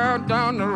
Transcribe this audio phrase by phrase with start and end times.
[0.00, 0.75] out down the road.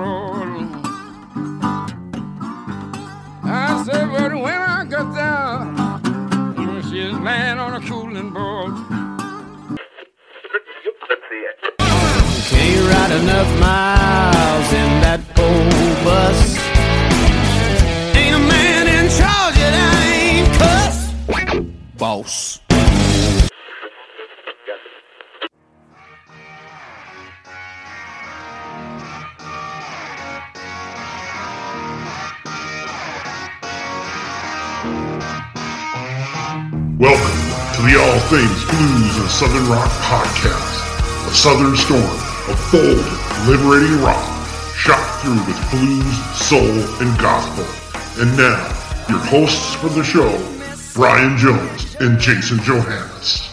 [39.41, 42.03] Southern Rock podcast, a southern storm
[42.51, 44.23] of bold, liberating rock,
[44.77, 46.61] shot through with blues, soul,
[47.01, 47.65] and gospel.
[48.23, 48.67] And now,
[49.09, 50.29] your hosts for the show,
[50.93, 53.49] Brian Jones and Jason Johannes.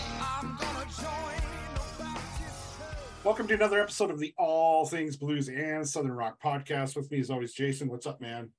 [3.23, 6.97] Welcome to another episode of the All Things Blues and Southern Rock podcast.
[6.97, 7.88] With me, as always, Jason.
[7.88, 8.49] What's up, man?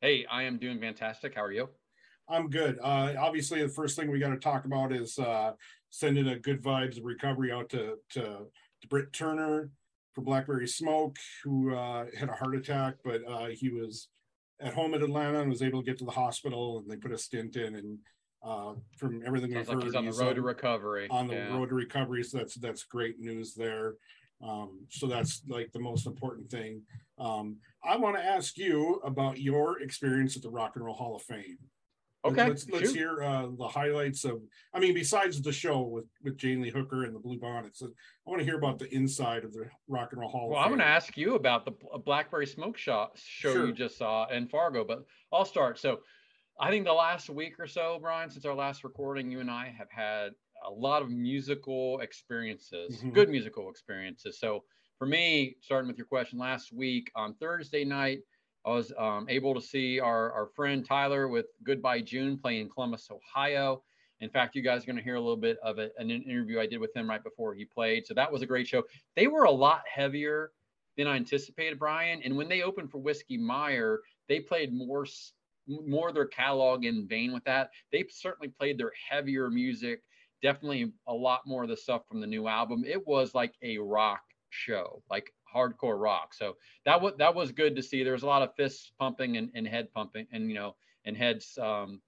[0.00, 1.34] Hey, I am doing fantastic.
[1.34, 1.70] How are you?
[2.28, 2.78] I'm good.
[2.78, 5.52] Uh, obviously, the first thing we got to talk about is uh,
[5.90, 9.70] sending a good vibes recovery out to, to, to Brit Turner
[10.14, 14.08] for Blackberry Smoke, who uh, had a heart attack, but uh, he was
[14.60, 17.12] at home in Atlanta and was able to get to the hospital, and they put
[17.12, 17.76] a stint in.
[17.76, 17.98] And
[18.42, 21.08] uh, from everything Sounds we've like heard, he's on the road to recovery.
[21.10, 21.56] on the Yeah.
[21.56, 22.22] road to recovery.
[22.24, 23.94] So that's that's great news there.
[24.42, 26.82] Um, so that's like the most important thing.
[27.18, 31.16] Um, I want to ask you about your experience at the Rock and Roll Hall
[31.16, 31.58] of Fame.
[32.24, 32.96] Okay, let's let's shoot.
[32.96, 34.42] hear uh, the highlights of.
[34.74, 37.86] I mean, besides the show with with Jane Lee Hooker and the Blue Bonnets, I
[38.26, 40.48] want to hear about the inside of the Rock and Roll Hall.
[40.50, 41.72] Well, I'm going to ask you about the
[42.04, 43.66] Blackberry Smoke Shop show Sure.
[43.68, 45.78] you just saw in Fargo, but I'll start.
[45.78, 46.00] So,
[46.60, 49.72] I think the last week or so, Brian, since our last recording, you and I
[49.78, 50.32] have had
[50.66, 53.14] a lot of musical experiences, Mhm.
[53.14, 54.40] good musical experiences.
[54.40, 54.64] So,
[54.98, 58.18] for me, starting with your question, last week on Thursday night,
[58.68, 62.68] I was um, able to see our, our friend Tyler with Goodbye June playing in
[62.68, 63.82] Columbus, Ohio.
[64.20, 66.60] In fact, you guys are going to hear a little bit of it, an interview
[66.60, 68.06] I did with him right before he played.
[68.06, 68.82] So that was a great show.
[69.16, 70.50] They were a lot heavier
[70.98, 72.20] than I anticipated, Brian.
[72.22, 75.06] And when they opened for Whiskey Meyer, they played more
[75.66, 77.70] more of their catalog in vein with that.
[77.92, 80.02] They certainly played their heavier music,
[80.42, 82.84] definitely a lot more of the stuff from the new album.
[82.86, 86.34] It was like a rock show, like hardcore rock.
[86.34, 88.02] So that was that was good to see.
[88.02, 91.16] There was a lot of fists pumping and, and head pumping and you know and
[91.16, 92.00] heads um,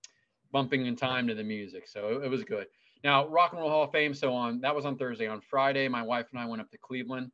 [0.53, 1.89] bumping in time to the music.
[1.89, 2.67] So it, it was good.
[3.03, 4.15] Now Rock and Roll Hall of Fame.
[4.15, 5.27] So on that was on Thursday.
[5.27, 7.31] On Friday, my wife and I went up to Cleveland.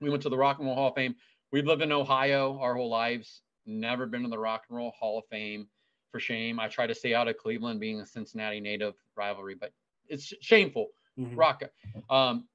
[0.00, 1.14] We went to the Rock and Roll Hall of Fame.
[1.52, 3.42] We've lived in Ohio our whole lives.
[3.66, 5.68] Never been to the Rock and Roll Hall of Fame.
[6.12, 9.72] For shame, I try to stay out of Cleveland, being a Cincinnati native rivalry, but
[10.08, 10.88] it's shameful.
[11.18, 11.36] Mhm.
[11.36, 11.62] Rock.
[12.08, 12.46] Um,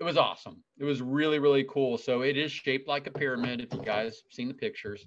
[0.00, 0.64] it was awesome.
[0.78, 1.98] It was really, really cool.
[1.98, 3.60] So it is shaped like a pyramid.
[3.60, 5.06] If you guys seen the pictures,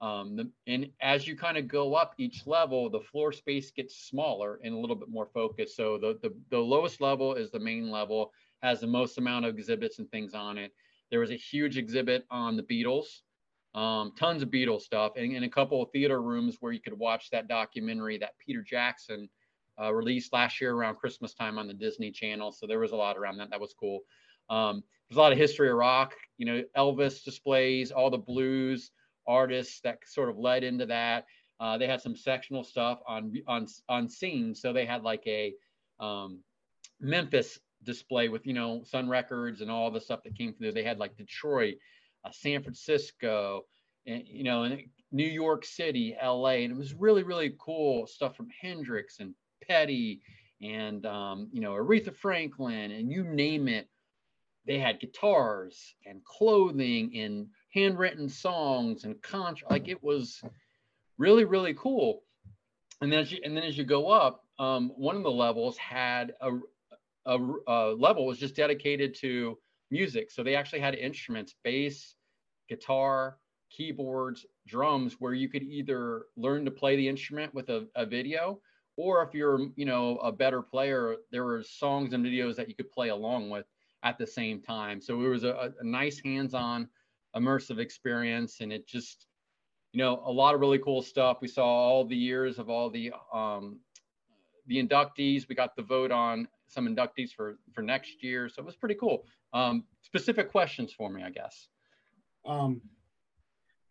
[0.00, 4.08] um, the, and as you kind of go up each level, the floor space gets
[4.08, 5.76] smaller and a little bit more focused.
[5.76, 9.58] So the, the the lowest level is the main level, has the most amount of
[9.58, 10.72] exhibits and things on it.
[11.10, 13.06] There was a huge exhibit on the Beatles,
[13.74, 16.98] um, tons of Beatles stuff, and, and a couple of theater rooms where you could
[16.98, 19.28] watch that documentary that Peter Jackson
[19.78, 22.52] uh, released last year around Christmas time on the Disney Channel.
[22.52, 23.50] So there was a lot around that.
[23.50, 24.00] That was cool.
[24.50, 28.90] Um, there's a lot of history of rock, you know, Elvis displays, all the blues
[29.26, 31.26] artists that sort of led into that.
[31.60, 35.54] Uh, they had some sectional stuff on on on scene, so they had like a
[36.00, 36.40] um,
[37.00, 40.72] Memphis display with you know Sun Records and all the stuff that came through.
[40.72, 41.74] They had like Detroit,
[42.24, 43.66] uh, San Francisco,
[44.06, 44.82] and you know, and
[45.12, 46.64] New York City, L.A.
[46.64, 49.34] And it was really really cool stuff from Hendrix and
[49.66, 50.22] Petty
[50.62, 53.88] and um, you know Aretha Franklin and you name it.
[54.66, 60.42] They had guitars and clothing and handwritten songs and contra like it was
[61.18, 62.22] really really cool.
[63.00, 65.78] And then as you, and then as you go up, um, one of the levels
[65.78, 66.50] had a,
[67.24, 69.56] a, a level was just dedicated to
[69.90, 70.30] music.
[70.30, 72.14] So they actually had instruments, bass,
[72.68, 73.38] guitar,
[73.70, 78.60] keyboards, drums, where you could either learn to play the instrument with a, a video,
[78.96, 82.74] or if you're, you know, a better player, there were songs and videos that you
[82.74, 83.64] could play along with
[84.02, 85.00] at the same time.
[85.00, 86.88] So it was a, a nice hands-on
[87.36, 89.26] immersive experience and it just
[89.92, 91.38] you know a lot of really cool stuff.
[91.40, 93.80] We saw all the years of all the um
[94.66, 95.48] the inductees.
[95.48, 98.48] We got the vote on some inductees for for next year.
[98.48, 99.26] So it was pretty cool.
[99.52, 101.68] Um specific questions for me i guess.
[102.46, 102.80] Um,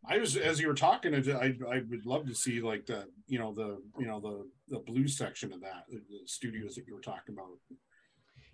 [0.08, 3.38] I was as you were talking, I, I would love to see like the you
[3.38, 7.02] know the you know the the blues section of that the studios that you were
[7.02, 7.48] talking about.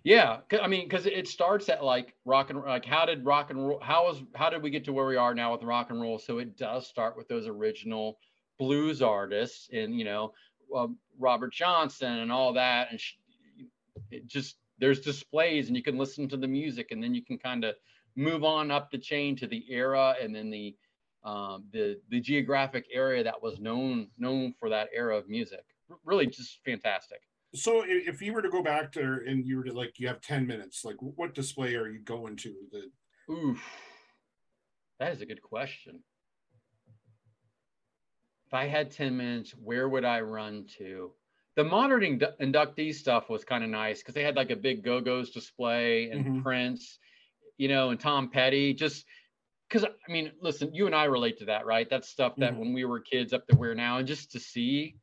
[0.06, 3.66] Yeah, I mean, because it starts at like rock and like how did rock and
[3.66, 6.00] roll how was how did we get to where we are now with rock and
[6.00, 6.16] roll?
[6.20, 8.20] So it does start with those original
[8.56, 10.32] blues artists and you know
[10.76, 13.00] um, Robert Johnson and all that, and
[14.12, 17.36] it just there's displays and you can listen to the music and then you can
[17.36, 17.74] kind of
[18.14, 20.76] move on up the chain to the era and then the
[21.24, 25.64] um, the the geographic area that was known known for that era of music.
[25.90, 27.22] R- Really, just fantastic.
[27.54, 30.20] So if you were to go back to and you were to like you have
[30.20, 32.54] 10 minutes, like what display are you going to?
[32.70, 33.62] The Oof,
[34.98, 36.00] that is a good question.
[38.46, 41.12] If I had 10 minutes, where would I run to?
[41.56, 44.84] The modern indu- inductee stuff was kind of nice because they had like a big
[44.84, 46.42] Go Go's display and Mhm.
[46.42, 46.98] Prince,
[47.56, 48.74] you know, and Tom Petty.
[48.74, 49.06] Just
[49.68, 51.88] because, I mean, listen, you and I relate to that, right?
[51.88, 52.58] That's stuff that Mhm.
[52.58, 54.96] when we were kids up to where now, and just to see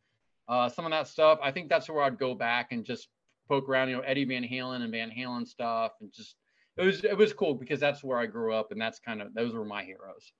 [0.47, 3.07] uh, some of that stuff, I think that's where I'd go back and just
[3.47, 6.35] poke around, you know, Eddie Van Halen and Van Halen stuff and just
[6.77, 9.33] it was it was cool because that's where I grew up and that's kind of
[9.33, 10.31] those were my heroes.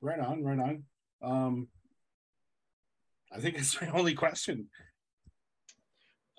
[0.00, 0.84] right on, right on.
[1.22, 1.68] Um
[3.32, 4.68] I think it's my only question.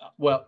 [0.00, 0.46] Uh, Well,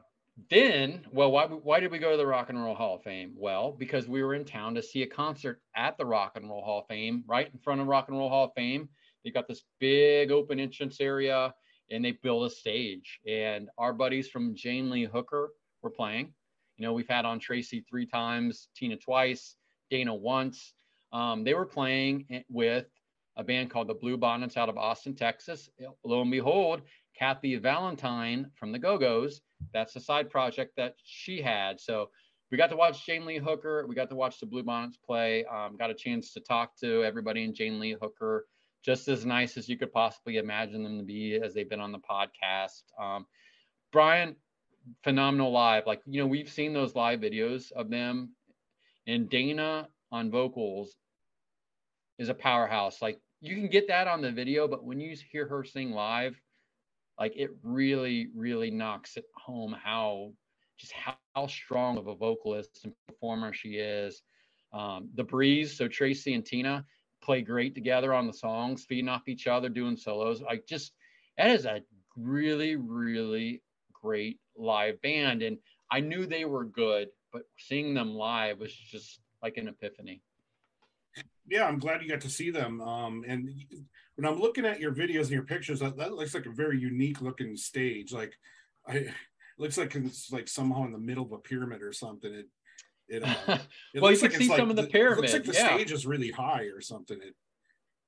[0.50, 3.34] then, well, why why did we go to the Rock and Roll Hall of Fame?
[3.36, 6.64] Well, because we were in town to see a concert at the Rock and Roll
[6.64, 8.88] Hall of Fame, right in front of Rock and Roll Hall of Fame.
[9.24, 11.54] They got this big open entrance area
[11.90, 13.20] and they built a stage.
[13.26, 15.50] And our buddies from Jane Lee Hooker
[15.82, 16.32] were playing.
[16.76, 19.56] You know, we've had on Tracy three times, Tina twice,
[19.90, 20.74] Dana once.
[21.12, 22.86] Um, they were playing with
[23.36, 25.68] a band called the Blue Bonnets out of Austin, Texas.
[26.04, 26.82] Lo and behold,
[27.16, 29.40] Kathy Valentine from the Go Go's.
[29.72, 31.80] That's a side project that she had.
[31.80, 32.10] So
[32.50, 33.86] we got to watch Jane Lee Hooker.
[33.86, 35.44] We got to watch the Blue Bonnets play.
[35.44, 38.46] Um, got a chance to talk to everybody in Jane Lee Hooker.
[38.84, 41.92] Just as nice as you could possibly imagine them to be as they've been on
[41.92, 42.82] the podcast.
[43.00, 43.26] Um,
[43.92, 44.36] Brian,
[45.02, 45.86] phenomenal live.
[45.86, 48.30] Like, you know, we've seen those live videos of them.
[49.06, 50.96] And Dana on vocals
[52.18, 53.00] is a powerhouse.
[53.00, 56.40] Like, you can get that on the video, but when you hear her sing live,
[57.18, 60.32] like it really, really knocks it home how
[60.78, 64.22] just how, how strong of a vocalist and performer she is.
[64.72, 66.84] Um, the breeze, so Tracy and Tina
[67.24, 70.42] play great together on the songs, feeding off each other, doing solos.
[70.48, 70.92] I just
[71.38, 71.82] that is a
[72.16, 73.62] really, really
[73.92, 75.42] great live band.
[75.42, 75.58] And
[75.90, 80.22] I knew they were good, but seeing them live was just like an epiphany.
[81.48, 82.80] Yeah, I'm glad you got to see them.
[82.80, 83.48] Um and
[84.16, 86.78] when I'm looking at your videos and your pictures, that, that looks like a very
[86.78, 88.12] unique looking stage.
[88.12, 88.34] Like
[88.86, 89.12] I it
[89.58, 92.32] looks like it's like somehow in the middle of a pyramid or something.
[92.32, 92.46] It
[93.08, 93.28] it, uh,
[93.94, 95.52] it Well, you looks can like see it's some of the It looks like the
[95.52, 95.74] yeah.
[95.76, 97.20] stage is really high or something.
[97.20, 97.34] It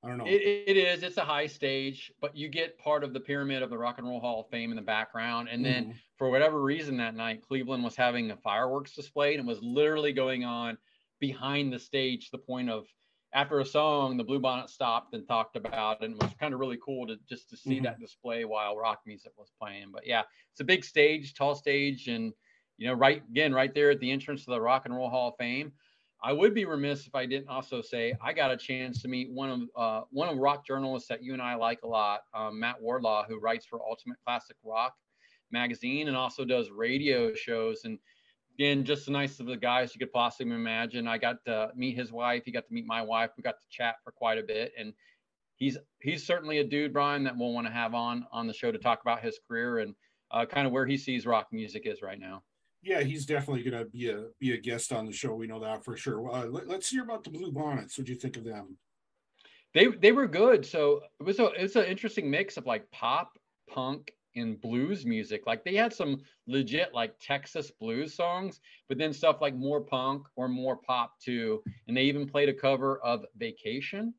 [0.03, 0.27] I don't know.
[0.27, 1.03] It, it is.
[1.03, 4.07] It's a high stage, but you get part of the pyramid of the Rock and
[4.07, 5.49] Roll Hall of Fame in the background.
[5.49, 5.95] And then, Mhm.
[6.17, 10.13] for whatever reason, that night, Cleveland was having a fireworks display and it was literally
[10.13, 10.79] going on
[11.19, 12.87] behind the stage the point of
[13.33, 16.05] after a song, the Blue Bonnet stopped and talked about it.
[16.05, 17.83] And it was kind of really cool to just to see Mhm.
[17.85, 19.91] that display while rock music was playing.
[19.91, 20.23] But yeah,
[20.53, 22.07] it's a big stage, tall stage.
[22.09, 22.33] And,
[22.79, 25.29] you know, right again, right there at the entrance to the Rock and Roll Hall
[25.29, 25.73] of Fame.
[26.23, 29.31] I would be remiss if I didn't also say I got a chance to meet
[29.31, 32.59] one of uh, one of rock journalists that you and I like a lot, um,
[32.59, 34.95] Matt Wardlaw, who writes for Ultimate Classic Rock
[35.51, 37.83] magazine and also does radio shows.
[37.85, 37.99] And
[38.55, 41.07] again, just the nicest of the guys you could possibly imagine.
[41.07, 42.43] I got to meet his wife.
[42.45, 43.31] He got to meet my wife.
[43.37, 44.93] We got to chat for quite a bit, and
[45.57, 48.73] he's he's certainly a dude, Brian, that we'll want to have on on the show
[48.73, 49.95] to talk about his career and
[50.31, 52.43] uh, kind of where he sees rock music is right now.
[52.87, 55.35] Yeah, he's definitely going to be a be a guest on the show.
[55.35, 56.31] We know that for sure.
[56.33, 57.99] Uh, let, us hear about the Blue Bonnets.
[57.99, 58.77] What do you think of them?
[59.75, 60.65] they they were good.
[60.65, 63.39] So it was a it's an interesting mix of like pop,
[63.69, 65.47] punk, and blues music.
[65.47, 70.27] Like they had some legit like Texas blues songs, but then stuff like more punk
[70.37, 71.63] or more pop too.
[71.89, 74.15] And they even played a cover of Vacation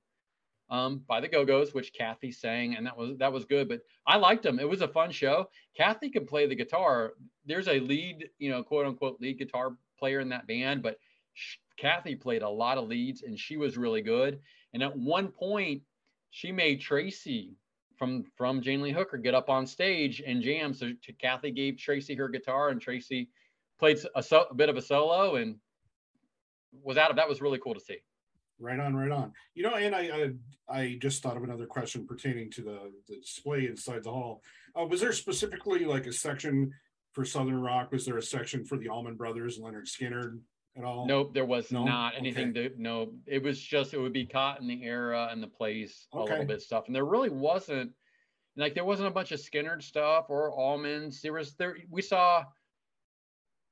[0.70, 3.70] um, by the Go Go's, which Kathy sang, and that was that was good.
[3.70, 4.60] But I liked them.
[4.60, 5.50] It was a fun show.
[5.76, 7.14] Kathy can play the guitar.
[7.46, 10.98] There's a lead, you know, quote unquote lead guitar player in that band, but
[11.34, 14.40] sh- Kathy played a lot of leads, and she was really good.
[14.74, 15.84] And at one point,
[16.32, 17.56] she made Tracy
[17.98, 20.74] from from Jane Lee Hooker get up on stage and jam.
[20.74, 23.30] So to, Kathy gave Tracy her guitar, and Tracy
[23.80, 25.56] played a, so, a bit of a solo, and
[26.84, 27.98] was out of that was really cool to see.
[28.60, 29.34] Right on, right on.
[29.54, 30.32] You know, and I
[30.70, 34.42] I, I just thought of another question pertaining to the, the display inside the hall.
[34.80, 36.72] Uh, was there specifically like a section
[37.14, 37.92] for Southern Rock?
[37.92, 40.40] Was there a section for the Allman Brothers and Lynyrd Skynyrd
[40.76, 41.06] at all?
[41.06, 41.84] Nope, there was No?
[41.86, 43.14] not anything to no.
[43.28, 46.32] It was just it would be caught in the era and the place a Okay.
[46.32, 47.92] little bit stuff, and there really wasn't
[48.56, 51.22] like there wasn't a bunch of Skinner stuff or Allmans.
[51.22, 52.44] There was there we saw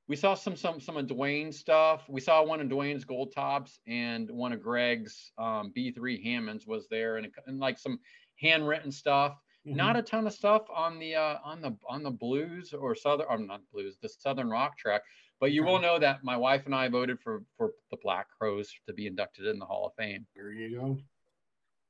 [0.08, 2.04] we saw some some some of Duane's stuff.
[2.08, 6.86] We saw one of Duane's gold tops and one of Gregg's um, B3 Hammonds was
[6.88, 7.98] there, and, and like some
[8.40, 9.36] handwritten stuff.
[9.66, 9.76] Mm-hmm.
[9.76, 13.26] Not a ton of stuff on the uh, on the on the blues or southern,
[13.28, 15.02] I'm not blues, the Southern Rock track.
[15.40, 18.70] But you will know that my wife and I voted for for the Black Crowes
[18.86, 20.24] to be inducted in the Hall of Fame.
[20.34, 20.98] There you go.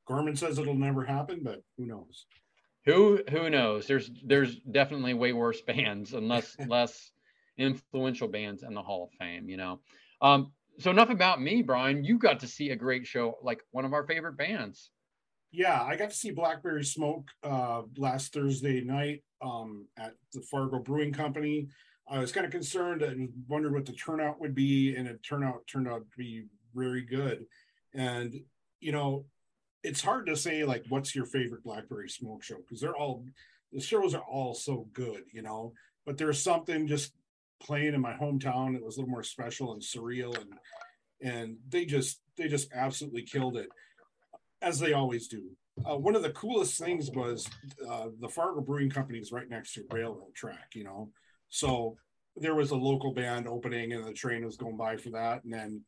[0.06, 2.26] Gorman says it'll never happen, but who knows?
[2.86, 3.86] Who who knows?
[3.86, 7.10] There's there's definitely way worse bands unless less less
[7.58, 9.48] influential bands in the Hall of Fame.
[9.48, 9.80] You know.
[10.20, 12.04] Um, so enough about me, Brian.
[12.04, 14.90] You got to see a great show, like one of our favorite bands.
[15.52, 20.80] Yeah, I got to see Blackberry Smoke uh, last Thursday night um, at the Fargo
[20.80, 21.68] Brewing Company.
[22.08, 25.44] I was kind of concerned and wondered what the turnout would be, and it turned
[25.44, 26.44] out turned out to be
[26.74, 27.46] very good.
[27.94, 28.34] And
[28.80, 29.24] you know,
[29.82, 33.24] it's hard to say like what's your favorite Blackberry Smoke show because they're all
[33.72, 35.72] the shows are all so good, you know.
[36.04, 37.12] But there's something just
[37.60, 40.52] playing in my hometown It was a little more special and surreal, and
[41.22, 43.68] and they just they just absolutely killed it
[44.62, 45.42] as they always do.
[45.88, 47.48] Uh, one of the coolest things was
[47.88, 51.10] uh, the Fargo Brewing Company is right next to a railroad track, you know.
[51.50, 51.96] So
[52.36, 55.44] there was a local band opening, and the train was going by for that.
[55.44, 55.82] And then,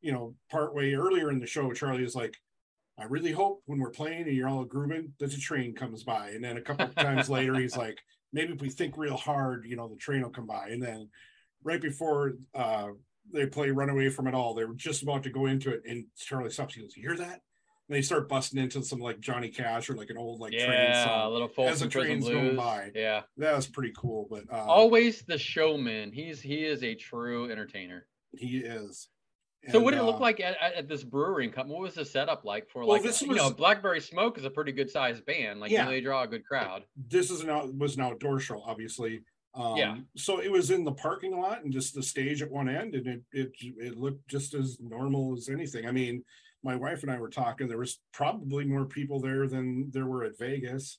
[0.00, 2.36] you know, partway earlier in the show, Charlie is like,
[2.98, 6.30] "I really hope when we're playing and you're all grooving, that a train comes by."
[6.30, 7.98] And then a couple of times later, he's like,
[8.32, 11.08] "Maybe if we think real hard, you know, the train will come by." And then
[11.64, 12.88] right before uh,
[13.32, 15.82] they play "Run Away from It All," they were just about to go into it,
[15.86, 16.74] and Charlie stops.
[16.74, 17.40] He goes, "You hear that?"
[17.88, 20.64] And they start busting into some like Johnny Cash or like an old like train
[20.70, 21.32] Yeah, a song.
[21.32, 22.90] little as the train's going by.
[22.94, 23.22] Yeah.
[23.38, 26.12] That was pretty cool, but uh, Always the showman.
[26.12, 28.06] He's he is a true entertainer.
[28.36, 29.08] he is.
[29.70, 31.74] So what did it look uh, like at, at, this brewing company?
[31.74, 34.50] What was the setup like for Well, like this you know Blackberry Smoke is a
[34.50, 35.60] pretty good sized band.
[35.60, 35.86] Like Yeah.
[35.86, 36.84] they draw a good crowd.
[36.96, 39.22] This is an out, was an outdoor show, obviously.
[39.54, 39.96] Um, Yeah.
[40.16, 43.06] So it was in the parking lot and just the stage at one end, and
[43.06, 45.86] it it it looked just as normal as anything.
[45.86, 46.24] I mean,
[46.62, 47.68] my wife and I were talking.
[47.68, 50.98] There was probably more people there than there were at Vegas.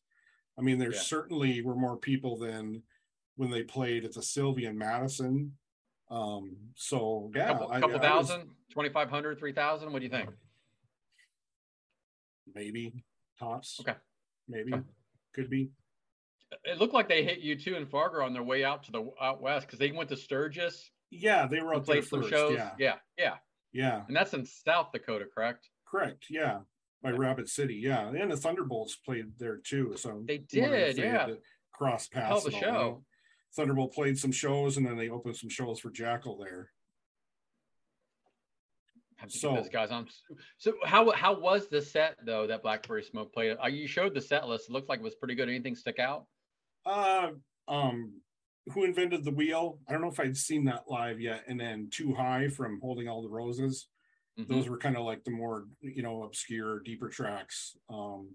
[0.58, 1.00] I mean, there Yeah.
[1.00, 2.84] certainly were more people than
[3.38, 5.58] when they played at the Sylvee in Madison.
[6.10, 9.92] Um, so yeah, couple, I- couple I thousand, 2,500, 3,000.
[9.92, 10.30] What do you think?
[12.56, 13.04] maybe
[13.38, 13.80] tops.
[13.80, 13.96] Okay.
[14.48, 14.84] Maybe Okay.
[15.36, 15.70] could be.
[16.64, 19.08] It looked like they hit you too in Fargo on their way out to the
[19.22, 22.32] out west because they went to Sturgis Yeah, they were up there played some first.
[22.32, 22.54] shows.
[22.58, 23.36] Yeah, yeah, yeah.
[23.72, 25.70] yeah, And that's in South Dakota, correct?
[25.86, 26.26] correct.
[26.32, 26.62] Yeah,
[27.04, 27.76] by Rapid City.
[27.76, 29.94] Yeah, and the Thunderbolts played there too.
[29.96, 31.28] So They I wondered if did, yeah.
[31.72, 32.28] Cross paths.
[32.28, 32.72] Hell of a and all.
[32.72, 33.04] I show.
[33.56, 36.72] Thunderbolt played some shows, and then they opened some shows for Jackyl there.
[39.28, 40.08] So- those guys on.
[40.58, 43.58] So how how was the set though that Blackberry Smoke played?
[43.62, 44.70] Uh, You showed the set list.
[44.70, 45.50] It looked like it was pretty good.
[45.50, 46.26] Anything stick out?
[46.86, 47.32] Uh,
[47.68, 48.22] um,
[48.74, 49.80] who invented the wheel?
[49.88, 51.44] I don't know if I'd seen that live yet.
[51.48, 53.88] And then Too High from Holding All the Roses.
[54.40, 54.48] Mhm.
[54.48, 58.30] those were kind of like the more you know obscure deeper tracks um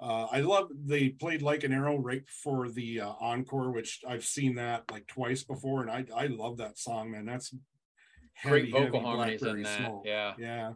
[0.00, 4.24] uh i love they played like an arrow right before the uh, encore which i've
[4.24, 7.54] seen that like twice before and i i love that song man that's
[8.44, 9.78] Great vocal heavy harmonies in that.
[9.78, 10.02] Smoke.
[10.06, 10.32] Yeah.
[10.38, 10.72] yeah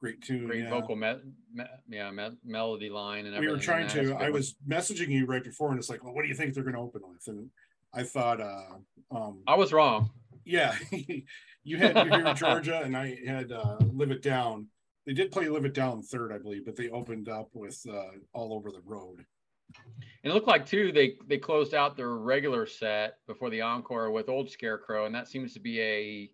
[0.00, 0.70] great tune Great yeah.
[0.70, 1.14] vocal me,
[1.52, 3.94] me, yeah me, melody line and we were trying that.
[3.94, 4.32] That's a to i one.
[4.32, 6.76] was messaging you right before and it's like well what do you think they're going
[6.76, 7.48] to open with and
[7.94, 10.10] i thought uh um I was wrong.
[10.44, 14.66] yeah you had you here in georgia and i had uh live it down
[15.06, 18.10] they did play live it down third i believe but they opened up with uh
[18.32, 19.24] all over the road
[20.22, 24.10] And it looked like too they they closed out their regular set before the encore
[24.10, 26.30] with Old Scarecrow, and that seems to be a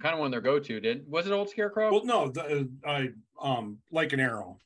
[0.00, 0.80] kind of one of their go-to.
[0.80, 1.90] Did was it Old Scarecrow?
[1.90, 3.08] well no the, uh, i
[3.40, 4.58] um like an arrow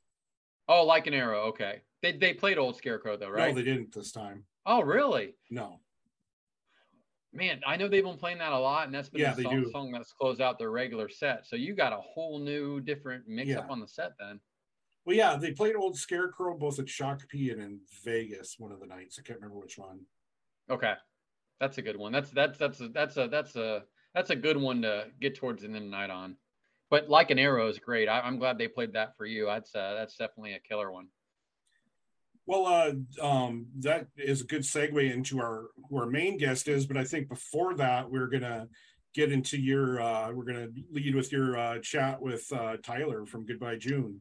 [0.69, 1.43] oh, like an arrow.
[1.49, 3.49] Okay, they they played Old Scarecrow though, right?
[3.51, 5.35] no they didn't this time oh, really?
[5.51, 5.81] no
[7.33, 9.65] Man, I know they've been playing that a lot, and that's been Yeah, the song,
[9.67, 11.47] song that's closed out their regular set.
[11.47, 14.41] So you got a whole new, different mix up on the set then.
[15.05, 18.87] well yeah they played old scarecrow both at shakopee and in vegas one of the
[18.87, 20.07] nights i can't remember which one
[20.69, 20.95] Okay,
[21.61, 22.13] that's a good one.
[22.13, 25.63] That's that's that's a, that's a that's a that's a good one to get towards
[25.63, 26.39] the end of the night on.
[26.91, 28.09] But like an arrow is great.
[28.09, 29.47] I, I'm glad they played that for you.
[29.47, 31.09] That's uh, that's definitely a killer one.
[32.51, 36.85] Well, uh, um, that is a good segue into our who our main guest is,
[36.85, 38.67] but I think before that we're gonna
[39.15, 43.47] get into your uh, we're gonna lead with your uh, chat with uh, Tyler from
[43.47, 44.21] Goodbye June.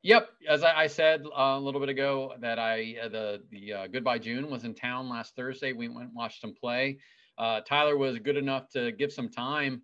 [0.00, 4.20] Yep, as I, said uh, a little bit ago, that I uh, the the Goodbye
[4.20, 5.74] June was in town last Thursday.
[5.74, 7.00] We went and watched them play.
[7.38, 9.82] Tyler was good enough to give some time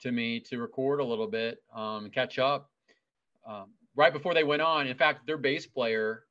[0.00, 2.70] to me to record a little bit um, catch up.
[3.46, 6.24] Um, right before they went on, in fact, their bass player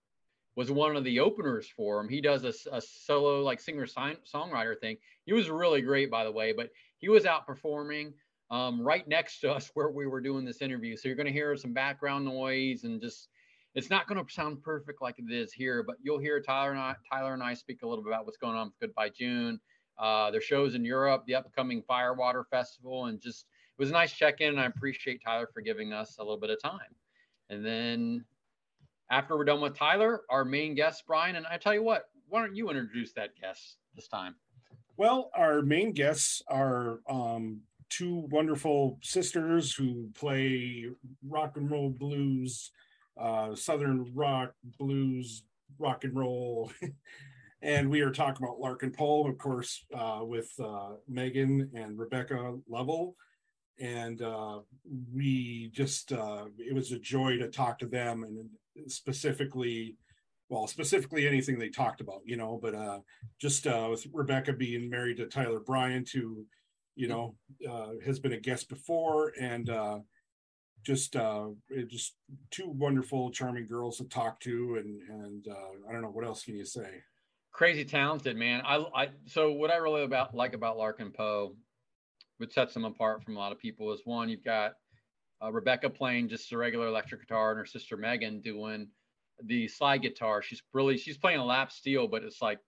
[0.60, 2.10] was one of the openers for him.
[2.10, 4.98] He does a, a solo like singer songwriter thing.
[5.26, 8.14] He was really great, by the way, but he was out performing
[8.52, 10.98] um, right next to us where we were doing this interview.
[10.98, 13.30] So you're going to hear some background noise and just
[13.74, 16.80] it's not going to sound perfect like it is here, but you'll hear Tyler and
[16.82, 19.62] I, Tyler and I speak a little bit about what's going on with Goodbye June,
[19.98, 23.46] uh, their shows in Europe, the upcoming Firewater Festival, and just
[23.78, 24.50] it was a nice check in.
[24.50, 26.94] And I appreciate Tyler for giving us a little bit of time.
[27.50, 28.26] And then
[29.10, 32.42] after we're done with Tyler, our main guest, Brian, and I tell you what, why
[32.42, 34.36] don't you introduce that guest this time?
[34.98, 40.86] Well, our main guests are um, two wonderful sisters who play
[41.28, 42.72] rock and roll blues,
[43.20, 45.44] uh, southern rock, blues,
[45.80, 46.72] rock and roll.
[47.62, 52.58] and we are talking about Larkin Poe, of course, uh, with uh, Megan and Rebecca
[52.68, 53.16] Lovell.
[53.80, 54.60] And uh,
[55.16, 58.50] we just, uh, it was a joy to talk to them and
[58.88, 59.96] specifically
[60.50, 63.00] well specifically anything they talked about you know but uh
[63.40, 66.46] just uh with rebecca being married to tyler bryant who
[66.96, 67.36] you know
[67.70, 70.00] uh has been a guest before and uh
[70.84, 71.48] just uh
[71.88, 72.16] just
[72.52, 76.44] two wonderful charming girls to talk to and and uh i don't know what else
[76.44, 77.02] can you say?
[77.52, 78.62] Crazy talented man.
[78.66, 81.56] I i so what i really about like about larkin poe
[82.38, 84.74] what sets them apart from a lot of people is one you've got
[85.44, 88.88] uh, Rebecca playing just a regular electric guitar, and her sister Megan doing
[89.44, 90.42] the slide guitar.
[90.42, 92.60] She's really she's playing a lap steel, but it's like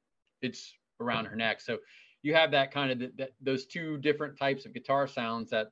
[0.41, 1.61] it's around her neck.
[1.61, 1.79] So
[2.21, 5.67] you have that kind of that those two different types of guitar sounds that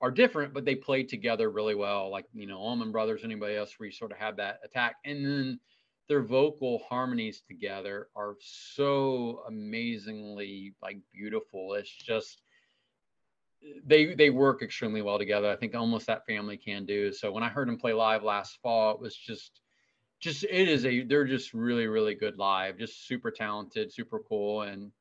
[0.00, 2.10] are different, but they play together really well.
[2.10, 5.24] Like you know, Allman Brothers, anybody else, where you sort of have that attack, and
[5.24, 5.60] then
[6.08, 11.74] their vocal harmonies together are so amazingly like beautiful.
[11.74, 12.42] It's just
[13.84, 15.50] they they work extremely well together.
[15.50, 17.12] I think almost that family can do.
[17.12, 19.60] So when I heard them play live last fall, it was just
[20.20, 24.62] just it is a they're just really really good live, just super talented, super cool,
[24.62, 24.92] and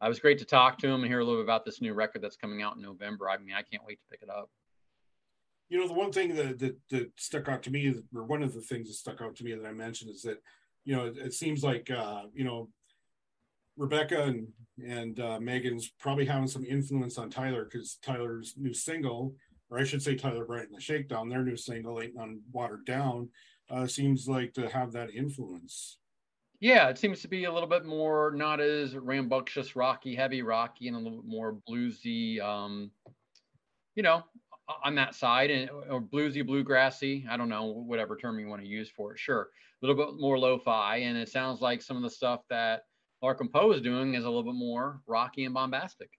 [0.00, 1.94] I was great to talk to them and hear a little bit about this new
[1.94, 3.30] record that's coming out in November.
[3.30, 4.50] I mean, I can't wait to pick it up.
[5.68, 8.52] You know, the one thing that that, that stuck out to me, or one of
[8.52, 10.42] the things that stuck out to me that I mentioned is that
[10.84, 12.68] you know it, it seems like uh, you know
[13.76, 14.48] Rebecca and
[14.84, 19.34] and uh, Megan's probably having some influence on Tyler because Tyler's new single,
[19.70, 22.86] or I should say Tyler Bryant and the Shakedown, their new single, Ain't None Watered
[22.86, 23.28] Down,
[23.70, 25.98] uh, seems like to have that influence.
[26.60, 30.88] Yeah, it seems to be a little bit more not as rambunctious, rocky, heavy rocky,
[30.88, 32.40] and a little bit more bluesy.
[32.40, 32.90] Um,
[33.94, 34.22] you know,
[34.84, 37.28] on that side, and or bluesy, bluegrassy.
[37.28, 39.18] I don't know whatever term you want to use for it.
[39.18, 39.42] Sure,
[39.82, 42.84] a little bit more lo-fi, and it sounds like some of the stuff that
[43.22, 46.10] Larkin Poe is doing is a little bit more rocky and bombastic.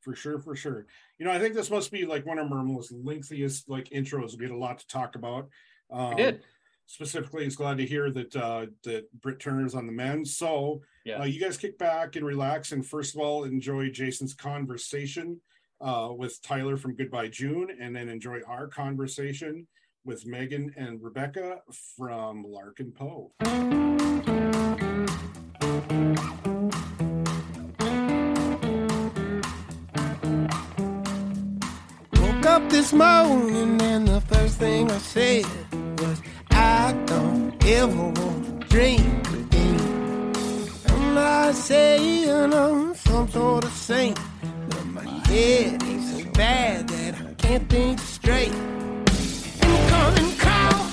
[0.00, 0.86] For sure, for sure.
[1.18, 4.38] You know, I think this must be like one of our most lengthiest like intros.
[4.38, 5.48] We had a lot to talk about.
[5.90, 6.42] Um, we did.
[6.86, 10.24] Specifically, it's glad to hear that uh, that Brit Turner's on the men.
[10.24, 11.20] So, yeah.
[11.20, 15.40] Uh, you guys kick back and relax, and first of all, enjoy Jason's conversation
[15.80, 19.66] uh, with Tyler from Goodbye June, and then enjoy our conversation
[20.04, 21.60] with Megan and Rebecca
[21.96, 23.32] from Larkin Poe.
[32.88, 35.44] This morning and the first thing I said
[36.00, 40.32] was, I don't ever want to drink again.
[40.88, 44.18] I'm not saying I'm some sort of saint,
[44.70, 48.54] but my head ain't so bad that I can't think straight.
[48.54, 50.84] I'm coming call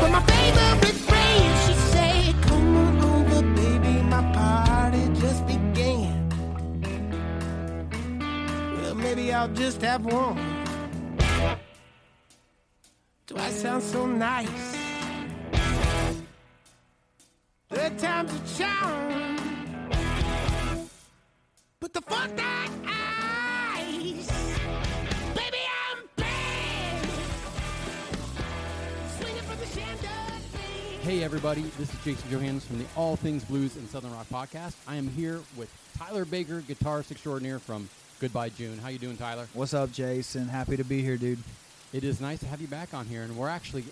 [0.00, 1.58] for my favorite friend.
[1.66, 6.30] She said, Come on over, baby, my party just began.
[8.80, 10.47] Well, maybe I'll just have one.
[13.28, 14.48] Do I sound so nice?
[17.68, 19.36] Third time's a charm.
[21.78, 22.70] But the fuck that
[23.76, 24.28] ice.
[25.34, 25.58] Baby,
[25.90, 27.06] I'm bad.
[29.20, 30.10] Swinging from the chandelier.
[31.02, 34.72] Hey everybody, this is Jason Johannes from the All Things Blues and Southern Rock podcast.
[34.86, 38.78] I am here with Tyler Baker, guitarist extraordinaire from Goodbye June.
[38.78, 39.46] How you doing, Tyler?
[39.52, 40.48] What's up, Jason?
[40.48, 41.40] Happy to be here, dude.
[41.92, 43.84] It is nice to have you back on here, and we're actually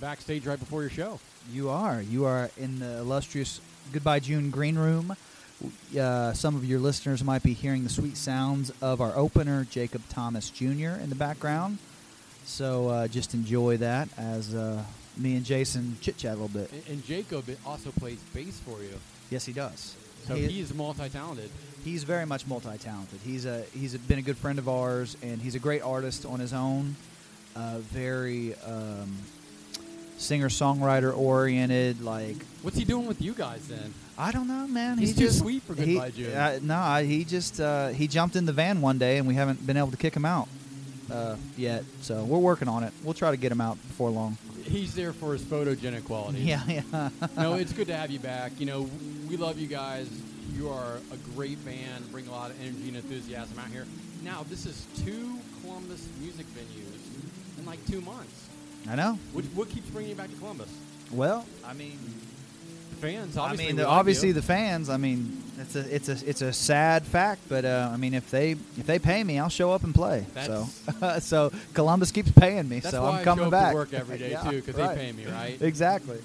[0.00, 1.18] backstage right before your show.
[1.52, 2.00] You are.
[2.00, 3.60] You are in the illustrious
[3.92, 5.16] Goodbye June green room.
[5.98, 10.02] Uh, some of your listeners might be hearing the sweet sounds of our opener, Jacob
[10.08, 11.78] Thomas Jr., in the background.
[12.44, 14.84] So uh, just enjoy that as uh,
[15.16, 16.70] me and Jason chit chat a little bit.
[16.72, 18.94] And, and Jacob also plays bass for you.
[19.30, 19.96] Yes, he does.
[20.26, 21.50] So He- he's multi-talented.
[21.84, 23.18] He's very much multi-talented.
[23.24, 26.38] He's a he's been a good friend of ours, and he's a great artist on
[26.40, 26.96] his own.
[27.58, 29.16] Uh, very um,
[30.16, 32.00] singer songwriter oriented.
[32.00, 33.92] Like What's he doing with you guys then?
[34.16, 34.96] I don't know, man.
[34.96, 36.34] He's he too just, sweet for he- Goodbye June.
[36.34, 39.34] Uh, no, I- he just uh, he jumped in the van one day, and we
[39.34, 40.48] haven't been able to kick him out
[41.10, 41.82] uh, yet.
[42.00, 42.92] So we're working on it.
[43.02, 44.36] We'll try to get him out before long.
[44.64, 46.44] He's there for his photogenic qualities.
[46.44, 47.08] Yeah, yeah.
[47.36, 48.52] no, it's good to have you back.
[48.60, 48.88] You know,
[49.28, 50.08] we love you guys.
[50.54, 52.12] You are a great band.
[52.12, 53.86] Bring a lot of energy and enthusiasm out here.
[54.22, 56.97] Now, this is two Columbus music venues
[57.58, 58.48] in like two months.
[58.88, 59.18] I know.
[59.32, 60.68] What, what keeps bringing you back to Columbus?
[61.10, 61.98] Well, I mean,
[62.90, 63.66] The fans, I obviously.
[63.66, 64.34] mean, the, obviously you.
[64.34, 64.88] the fans.
[64.90, 68.30] I mean, it's a it's a it's a sad fact, but uh, I mean, if
[68.30, 70.24] they if they pay me, I'll show up and play.
[70.44, 70.66] So
[71.20, 73.72] so Columbus keeps paying me, That's so why I'm I coming show up back.
[73.72, 74.96] to work every day Yeah, too, because right.
[74.96, 75.60] they pay me, right?
[75.60, 76.18] Exactly.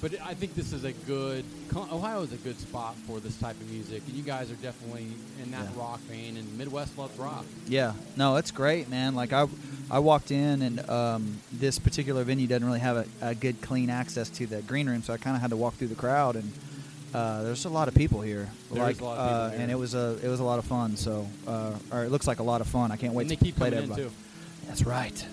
[0.00, 1.44] But I think this is a good.
[1.76, 5.08] Ohio is a good spot for this type of music, and you guys are definitely
[5.42, 5.80] in that Yeah.
[5.80, 6.38] rock vein.
[6.38, 7.44] And Midwest loves rock.
[7.68, 9.14] Yeah, no, it's great, man.
[9.14, 9.46] Like I,
[9.90, 13.90] I walked in, and um, this particular venue doesn't really have a, a good, clean
[13.90, 16.36] access to the green room, so I kind of had to walk through the crowd,
[16.36, 16.50] and
[17.12, 18.48] uh, there's a lot of people here.
[18.72, 19.60] There like, is a lot of people uh, here.
[19.60, 20.96] and it was a it was a lot of fun.
[20.96, 22.90] So, uh, or it looks like a lot of fun.
[22.90, 24.08] I can't wait and to play to everybody.
[24.66, 25.26] That's right.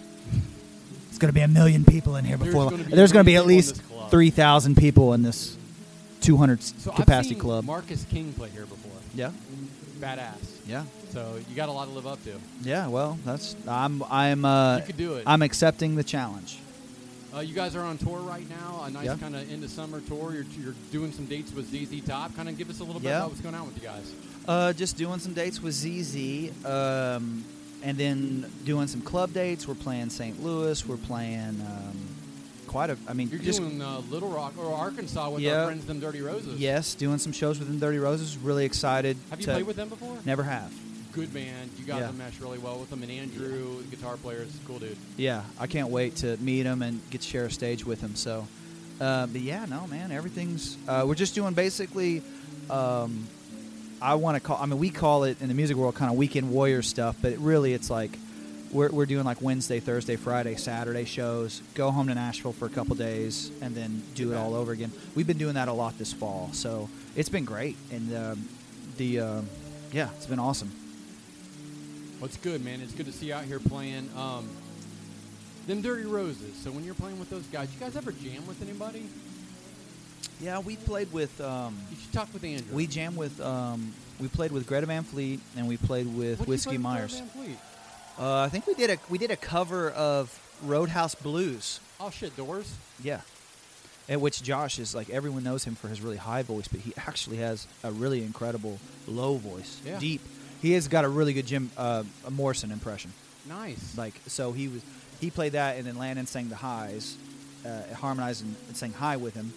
[1.10, 2.70] It's going to be a million people in here There's before.
[2.70, 4.12] gonna be there's going to be at least this club.
[4.12, 5.56] three thousand people in this
[6.22, 7.64] 200 So capacity club.
[7.66, 8.92] Marcus King play here before.
[9.14, 9.32] yeah,
[10.00, 10.36] Badass.
[10.68, 12.40] yeah, So you got a lot to live up to.
[12.64, 12.88] yeah.
[12.88, 15.24] Well, that's I'm I'm uh, you could do it.
[15.26, 16.60] I'm accepting the challenge.
[17.36, 19.16] Uh, you guys are on tour right now, a nice Yeah.
[19.18, 20.34] kind of into summer tour.
[20.34, 22.36] You're, you're doing some dates with ZZ Top.
[22.36, 23.18] Kind of give us a little bit Yeah.
[23.18, 24.12] about what's going on with you guys.
[24.48, 27.44] Uh, just doing some dates with ZZ, um,
[27.84, 29.68] and then doing some club dates.
[29.68, 30.42] We're playing St.
[30.42, 30.86] Louis.
[30.88, 31.98] We're playing um,
[32.68, 32.98] quite a.
[33.08, 35.62] I mean, You're just doing uh, Little Rock or Arkansas with Yeah.
[35.62, 36.60] our friends, them Dirty Roses.
[36.60, 38.38] yes, doing some shows with them Dirty Roses.
[38.38, 39.18] Really excited.
[39.30, 40.18] Have you to- played with them before?
[40.26, 40.72] Never have.
[41.14, 41.72] Good band.
[41.80, 42.12] You guys Yeah.
[42.12, 43.02] mesh really well with them.
[43.02, 44.96] And Andrew, the guitar player, is a cool dude.
[45.18, 48.16] Yeah, I can't wait to meet him and get to share a stage with him.
[48.16, 48.48] So,
[49.02, 50.78] uh, but yeah, no, man, everything's.
[50.88, 52.22] Uh, we're just doing basically.
[52.70, 53.28] Um,
[54.00, 54.58] I want to call.
[54.62, 57.32] I mean, we call it in the music world kind of weekend warrior stuff, but
[57.32, 58.12] it really, it's like
[58.72, 61.62] we're we're doing like Wednesday, Thursday, Friday, Saturday shows.
[61.76, 64.92] Go home to Nashville for a couple days, and then do it all over again.
[65.16, 67.78] We've been doing that a lot this fall, so it's been great.
[67.92, 68.50] And um,
[68.98, 69.50] the um,
[69.92, 70.72] yeah, it's been awesome.
[72.20, 72.82] Well, it's good, man.
[72.82, 74.10] It's good to see you out here playing.
[74.18, 74.48] Um,
[75.68, 76.56] them Dirty Roses.
[76.64, 79.06] So when you're playing with those guys, you guys ever jam with anybody?
[80.40, 81.40] Yeah, we played with.
[81.42, 82.76] Um, You should talk with Andrew.
[82.76, 86.46] We jam with um, we played with Greta Van Fleet and we played with What
[86.46, 87.12] did you Whiskey Myers.
[87.22, 87.58] Greta Van Fleet?
[88.20, 91.80] Uh, I think we did a we did a cover of Roadhouse Blues.
[92.00, 92.74] Oh shit, Doors.
[93.04, 93.22] Yeah.
[94.10, 96.94] At which Josh is like everyone knows him for his really high voice, but he
[96.98, 100.00] actually has a really incredible low voice, Yeah.
[100.00, 100.22] deep.
[100.62, 103.12] He has got a really good Jim uh, Morrison impression.
[103.48, 103.96] Nice.
[103.98, 104.82] Like so, he was
[105.22, 107.16] he played that, and then Landon sang the highs,
[107.66, 109.54] uh, harmonized and, and sang high with him,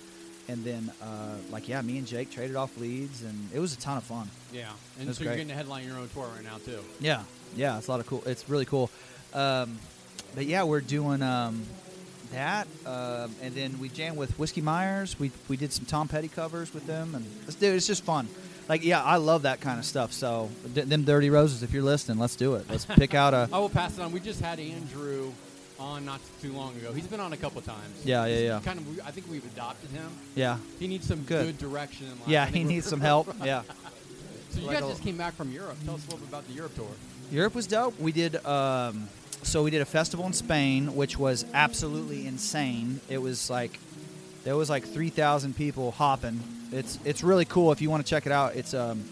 [0.49, 3.79] and then uh, like yeah, me and Jake traded off leads, and it was a
[3.79, 4.29] ton of fun.
[4.53, 4.71] yeah.
[4.99, 6.81] And so you're getting to headline your own tour right now too.
[7.01, 7.23] Yeah,
[7.57, 8.23] yeah, it's a lot of cool.
[8.27, 8.91] It's really cool.
[9.35, 9.79] Um,
[10.35, 11.65] but yeah, we're doing um,
[12.33, 15.19] that, um, and then we jam with Whiskey Myers.
[15.19, 18.29] We we did some Tom Petty covers with them, and it's, dude, it's just fun.
[18.69, 20.13] Like, yeah, I love that kind of stuff.
[20.13, 22.67] So, d- them Dirty Roses, if you're listening, let's do it.
[22.71, 23.49] Let's pick out a.
[23.53, 24.13] I will pass it on.
[24.13, 25.33] We just had Andrew
[25.81, 26.93] on not too long ago.
[26.93, 28.05] He's been on a couple times.
[28.05, 28.61] Yeah, yeah, He's yeah.
[28.65, 29.01] Kind of.
[29.05, 30.09] I think we've adopted him.
[30.37, 31.47] Yeah, He needs some Good.
[31.47, 32.29] good, direction in life.
[32.29, 33.35] yeah, he needs some help.
[33.45, 33.63] Yeah,
[34.51, 35.77] So you Like guys a- just came back from Europe.
[35.85, 36.87] Tell us a little bit about the Europe tour.
[37.31, 37.99] Europe was dope.
[38.01, 39.09] We did um,
[39.43, 43.01] so we did a festival in Spain, which was absolutely insane.
[43.09, 43.79] It was like
[44.45, 46.41] there was like three thousand people hopping.
[46.73, 47.73] It's it's really cool.
[47.73, 49.05] If you want to check it out, it's um,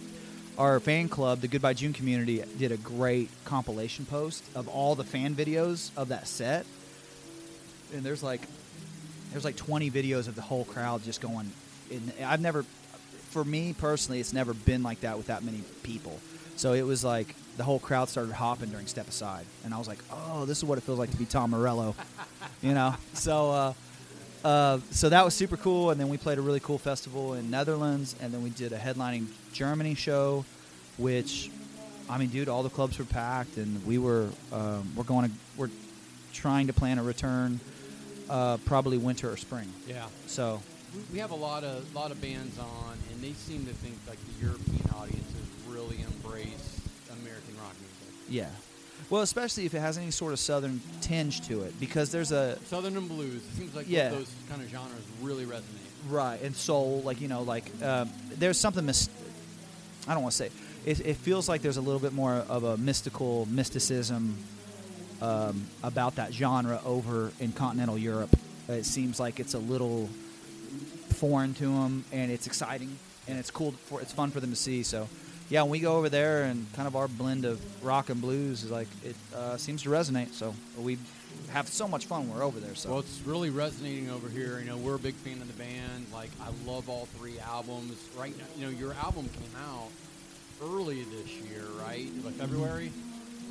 [0.58, 5.04] our fan club, the Goodbye June community, did a great compilation post of all the
[5.04, 6.66] fan videos of that set.
[7.94, 8.42] And there's like
[9.30, 11.52] there's like 20 videos of the whole crowd just going.
[11.90, 12.64] And I've never,
[13.30, 16.18] for me personally, it's never been like that with that many people.
[16.56, 19.88] So it was like the whole crowd started hopping during Step Aside, and I was
[19.88, 21.94] like, "Oh, this is what it feels like to be Tom Morello,"
[22.62, 22.94] you know.
[23.14, 23.72] So, uh,
[24.46, 25.90] uh, so that was super cool.
[25.90, 28.78] And then we played a really cool festival in Netherlands, and then we did a
[28.78, 30.44] headlining Germany show,
[30.98, 31.50] which,
[32.08, 35.34] I mean, dude, all the clubs were packed, and we were um, we're going to
[35.56, 35.70] we're
[36.32, 37.58] trying to plan a return,
[38.30, 39.70] uh, probably winter or spring.
[39.88, 40.06] Yeah.
[40.28, 40.60] So
[41.12, 44.18] We, have a lot of lot of bands on, and they seem to think like
[44.24, 45.34] the European audiences
[45.68, 46.67] really embrace American rock music.
[48.28, 48.48] Yeah,
[49.10, 52.58] well, especially if it has any sort of southern tinge to it, because there's a
[52.66, 53.42] Southern and blues.
[53.52, 54.10] It seems like Yeah.
[54.10, 55.62] those kind of genres really resonate.
[56.08, 58.84] right and soul, like you know, like um, there's something.
[58.84, 59.08] Mis-
[60.06, 60.50] I don't want to say
[60.86, 64.36] it, it feels like there's a little bit more of a mystical mysticism
[65.20, 68.30] um, about that genre over in continental Europe
[68.68, 70.08] It seems like it's a little
[71.16, 73.72] foreign to them, and it's exciting, and it's cool.
[73.86, 74.82] For, it's fun for them to see.
[74.82, 75.08] So,
[75.48, 78.64] yeah, when we go over there, and kind of our blend of rock and blues
[78.64, 80.32] is like it uh, seems to resonate.
[80.32, 80.98] So we
[81.50, 82.74] have so much fun when we're over there.
[82.74, 84.58] So Well, it's really resonating over here.
[84.58, 86.06] You know, we're a big fan of the band.
[86.12, 87.96] Like, I love all three albums.
[88.18, 89.88] Right now, you know, your album came out
[90.62, 92.08] early this year, right?
[92.24, 92.90] Like February.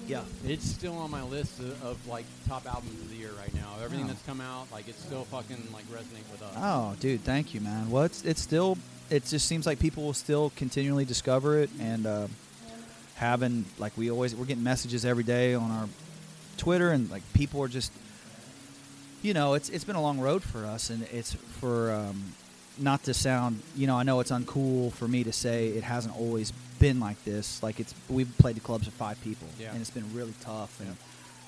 [0.08, 3.54] yeah, It's still on my list of, of like top albums of the year right
[3.56, 3.70] now.
[3.84, 4.10] Everything Oh.
[4.10, 6.54] that's come out, like, it's still fucking like resonate with us.
[6.58, 7.90] Oh, dude, thank you, man.
[7.90, 8.78] Well, it's, it's still,
[9.10, 12.28] it just seems like people will still continually discover it and uh,
[13.16, 15.88] having, like, we always, we're getting messages every day on our
[16.58, 17.92] Twitter, and like people are just,
[19.22, 22.34] you know, it's it's been a long road for us, and it's for um,
[22.80, 26.16] not to sound, you know, I know it's uncool for me to say it hasn't
[26.18, 27.62] always been like this.
[27.64, 29.72] Like it's we've played the clubs with five people, Yeah.
[29.72, 30.96] and it's been really tough, and Yeah.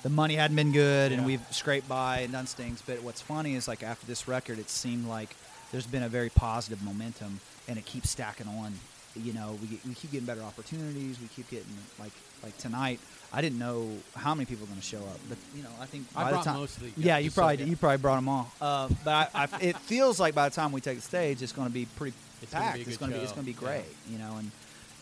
[0.04, 2.82] the money hadn't been good, and we've scraped by and done things.
[2.86, 5.34] But what's funny is like after this record, it seemed like
[5.72, 8.74] there's been a very positive momentum, and it keeps stacking on.
[9.16, 11.18] You know, we, get, we keep getting better opportunities.
[11.20, 11.66] We keep getting
[11.98, 12.12] like
[12.44, 13.00] like tonight.
[13.32, 15.86] I didn't know how many people were going to show up, but you know, I
[15.86, 17.64] think I by the time, most of the yeah, you just so- probably yeah.
[17.70, 18.52] you probably brought them all.
[18.60, 21.52] Uh, but I, I, it feels like by the time we take the stage, it's
[21.52, 22.76] going to be pretty It's gonna packed.
[22.76, 23.68] be it's going to be it's going to be Yeah.
[23.82, 24.50] great, you know, and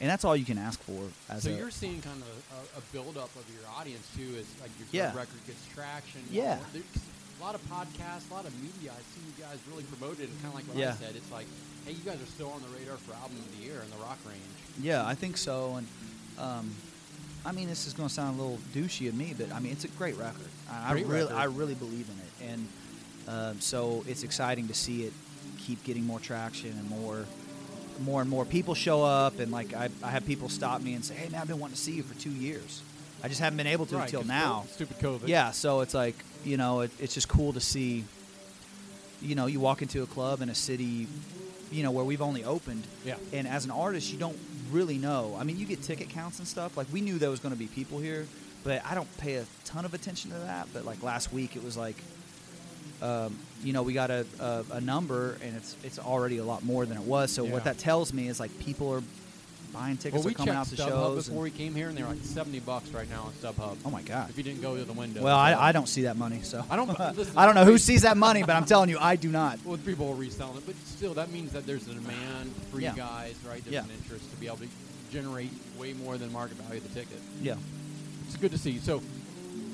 [0.01, 1.03] and that's all you can ask for.
[1.29, 2.29] As So a, you're seeing kind of
[2.77, 5.09] a, a build up of your audience too, as like your Yeah.
[5.17, 6.21] record gets traction.
[6.31, 6.59] Yeah.
[7.39, 8.91] A lot of podcasts, a lot of media.
[8.93, 10.91] I see you guys really promoted, and kind of like what Yeah.
[10.91, 11.47] I said, it's like,
[11.87, 13.97] hey, you guys are still on the radar for album of the year in the
[14.05, 14.43] rock range.
[14.81, 15.77] Yeah, I think so.
[15.77, 15.87] And
[16.39, 16.75] um,
[17.47, 19.71] I mean, this is going to sound a little douchey of me, but I mean,
[19.73, 20.49] it's a great record.
[20.71, 21.37] I, Great I really, record.
[21.37, 22.69] I really believe in it, and
[23.29, 25.13] um, so it's exciting to see it
[25.59, 27.25] keep getting more traction and more,
[28.01, 29.39] more and more people show up.
[29.39, 31.77] And like, I, I have people stop me and say, "Hey, man, I've been wanting
[31.77, 32.83] to see you for two years.
[33.23, 35.29] I just haven't been able to Right, until now." Stupid COVID.
[35.29, 38.05] Yeah, so it's like you know, it, it's just cool to see.
[39.21, 41.09] You know, you walk into a club in a city,
[41.73, 43.17] you know, where we've only opened, Yeah.
[43.33, 44.39] and as an artist, you don't
[44.71, 45.37] really know.
[45.39, 46.77] I mean, you get ticket counts and stuff.
[46.77, 48.29] Like we knew there was going to be people here,
[48.63, 50.69] but I don't pay a ton of attention to that.
[50.73, 51.97] But like last week, it was like,
[53.03, 56.65] um, you know, we got a, a, a number, and it's it's already a lot
[56.65, 57.33] more than it was.
[57.33, 57.53] So Yeah.
[57.55, 59.03] what that tells me is like people are
[59.73, 61.29] buying tickets, Well, we are coming out checked to StubHub shows.
[61.29, 63.77] before we came here, and they were like seventy bucks right now on StubHub.
[63.85, 64.31] oh my god!
[64.31, 65.23] If you didn't go to the window.
[65.23, 67.65] Well, So- I, I don't see that money, so I don't- listen, I don't know
[67.65, 69.59] who sees that money, but I'm telling you, I do not.
[69.65, 72.91] Well, people are reselling it, but still, that means that there's a demand for Yeah.
[72.93, 73.63] you guys, right?
[73.65, 73.85] There's Yeah.
[73.85, 74.69] an interest to be able to
[75.13, 77.21] generate way more than market value of the ticket.
[77.43, 77.55] Yeah.
[78.27, 78.79] It's good to see.
[78.79, 79.03] So,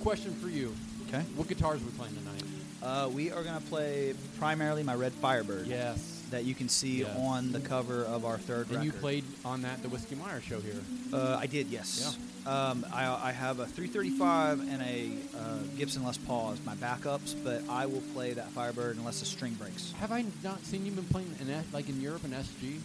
[0.03, 0.75] question for you:
[1.09, 1.23] Okay.
[1.37, 2.43] What guitars are we playing tonight?
[2.83, 5.67] Uh, we are gonna play primarily my Red Firebird.
[5.67, 6.14] Yes.
[6.31, 7.17] That you can see Yes.
[7.19, 8.85] on the cover of our third And record.
[8.85, 10.81] you played on that the Whiskey Meyer show here.
[11.13, 12.17] Uh, I did, yes.
[12.47, 17.35] Um, I, I have a 335 and a uh, Gibson Les Paul as my backups,
[17.45, 19.93] but I will play that Firebird unless the string breaks.
[20.01, 22.81] Have I not seen you been playing in like in Europe in SG?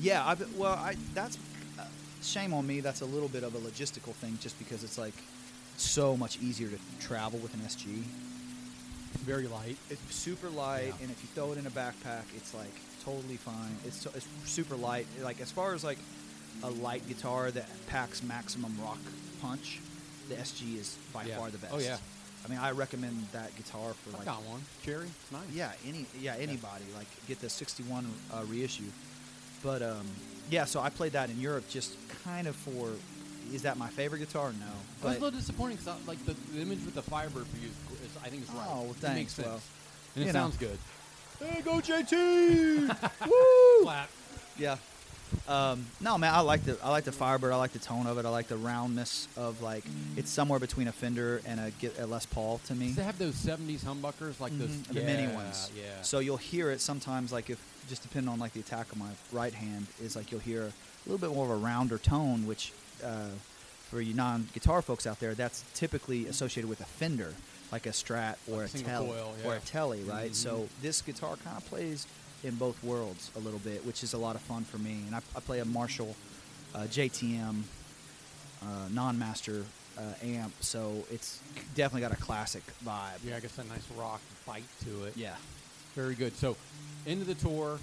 [0.00, 1.38] Yeah, I, well, I that's
[1.78, 1.82] uh,
[2.22, 2.80] shame on me.
[2.80, 5.14] That's a little bit of a logistical thing, just because it's like
[5.76, 8.02] so much easier to travel with an SG.
[9.20, 9.76] Very light.
[9.90, 11.02] It's super light, Yeah.
[11.02, 12.72] and if you throw it in a backpack, it's like
[13.04, 13.76] totally fine.
[13.86, 15.06] It's so, it's super light.
[15.22, 15.98] Like as far as like
[16.62, 18.98] a light guitar that packs maximum rock
[19.40, 19.80] punch,
[20.28, 21.38] the SG is by Yeah.
[21.38, 21.72] far the best.
[21.74, 21.96] Oh, yeah.
[22.44, 24.60] I mean, I recommend that guitar for I like got one.
[24.84, 25.08] Cherry.
[25.32, 25.40] Nice.
[25.54, 28.84] yeah, any yeah anybody like get the '61 uh, reissue.
[29.62, 30.06] But um,
[30.50, 32.90] yeah, so I played that in Europe just kind of for.
[33.52, 34.52] Is that my favorite guitar?
[34.58, 34.66] No,
[35.02, 37.68] I was a little disappointing because like the, the image with the Firebird for you
[37.68, 37.93] is, is
[38.24, 38.66] I think it's right.
[38.70, 39.46] Oh, well, It thanks, makes sense.
[39.46, 39.60] well,
[40.16, 40.38] and it you know.
[40.40, 40.78] sounds good.
[41.40, 42.88] hey, go JT!
[43.26, 43.82] Woo!
[43.84, 44.08] Clap.
[44.58, 44.76] Yeah.
[45.48, 47.52] Um, no, man, I like the I like the Firebird.
[47.52, 48.24] I like the tone of it.
[48.24, 49.82] I like the roundness of like
[50.16, 52.88] it's somewhere between a Fender and a, a Les Paul to me.
[52.88, 54.68] Does it have those '70s humbuckers like those?
[54.70, 55.70] Mhm, the mini ones.
[55.76, 55.82] Yeah.
[56.02, 57.58] So you'll hear it sometimes, like if
[57.88, 61.10] just depending on like the attack of my right hand is like you'll hear a
[61.10, 63.26] little bit more of a rounder tone, which uh,
[63.90, 67.34] for you non-guitar folks out there, that's typically associated with a Fender,
[67.74, 70.30] like a Strat or Like a single Tele coil, or a Tele, right?
[70.30, 70.34] Mhm.
[70.36, 72.06] So this guitar kind of plays
[72.44, 75.02] in both worlds a little bit, which is a lot of fun for me.
[75.06, 76.14] And I, I play a Marshall
[76.72, 77.64] uh, JTM
[78.62, 79.64] uh, non-master
[79.98, 81.40] uh, amp, so it's
[81.74, 83.18] definitely got a classic vibe.
[83.24, 85.16] yeah, I guess a nice rock bite to it.
[85.16, 85.34] Yeah.
[85.96, 86.36] Very good.
[86.36, 86.56] So,
[87.06, 87.78] into the tour,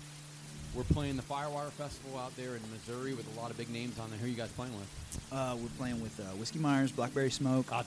[0.74, 4.00] we're playing the Firewater Festival out there in Missouri with a lot of big names
[4.00, 4.20] on there.
[4.20, 4.90] Who are you guys playing with?
[5.32, 7.68] Uh, we're playing with uh, Whiskey Myers, Blackberry Smoke.
[7.68, 7.86] God,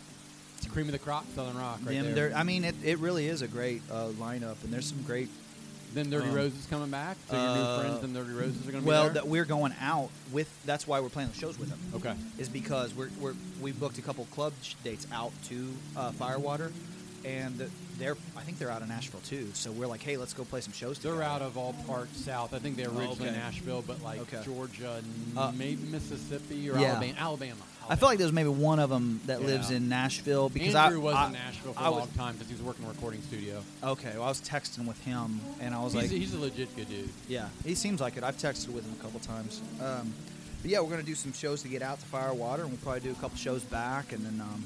[0.64, 2.33] it's cream of the crop, Southern Rock, right them, there.
[2.35, 5.29] I mean, it, it really is a great uh, lineup, and there's some great.
[5.92, 7.16] Then Dirty um, Roses coming back.
[7.31, 9.14] So your uh, new friends, and Dirty Roses are going to Well, be there.
[9.14, 10.48] Well, that we're going out with.
[10.66, 11.79] That's why we're playing the shows with them.
[11.94, 12.14] okay.
[12.37, 16.72] Is because we're, we're we booked a couple club dates out to uh, Firewater,
[17.24, 19.46] and they're I think they're out of Nashville too.
[19.55, 20.98] So we're like, hey, let's go play some shows.
[20.98, 21.31] They're together.
[21.31, 22.55] out of all parts south.
[22.55, 23.38] I think they're originally Okay.
[23.38, 24.40] Nashville, but like Okay.
[24.44, 25.00] Georgia,
[25.37, 26.94] Uh, maybe Mississippi or yeah.
[26.94, 27.14] Alabama.
[27.18, 27.62] Alabama.
[27.88, 31.05] I feel like there's maybe one of them that lives in Nashville because Andrew I
[31.05, 32.90] was I, in Nashville for I a was- long time because he was working in
[32.90, 33.62] a recording studio.
[33.83, 36.75] Okay, well, I was texting with him, and I was He's, like, he's a legit
[36.77, 37.09] good dude.
[37.29, 38.25] Yeah, he seems like it.
[38.25, 39.61] I've texted with him a couple times.
[39.83, 40.12] Um,
[40.62, 43.01] but yeah, we're gonna do some shows to get out to Firewater, and we'll probably
[43.01, 44.64] do a couple shows back, and then um,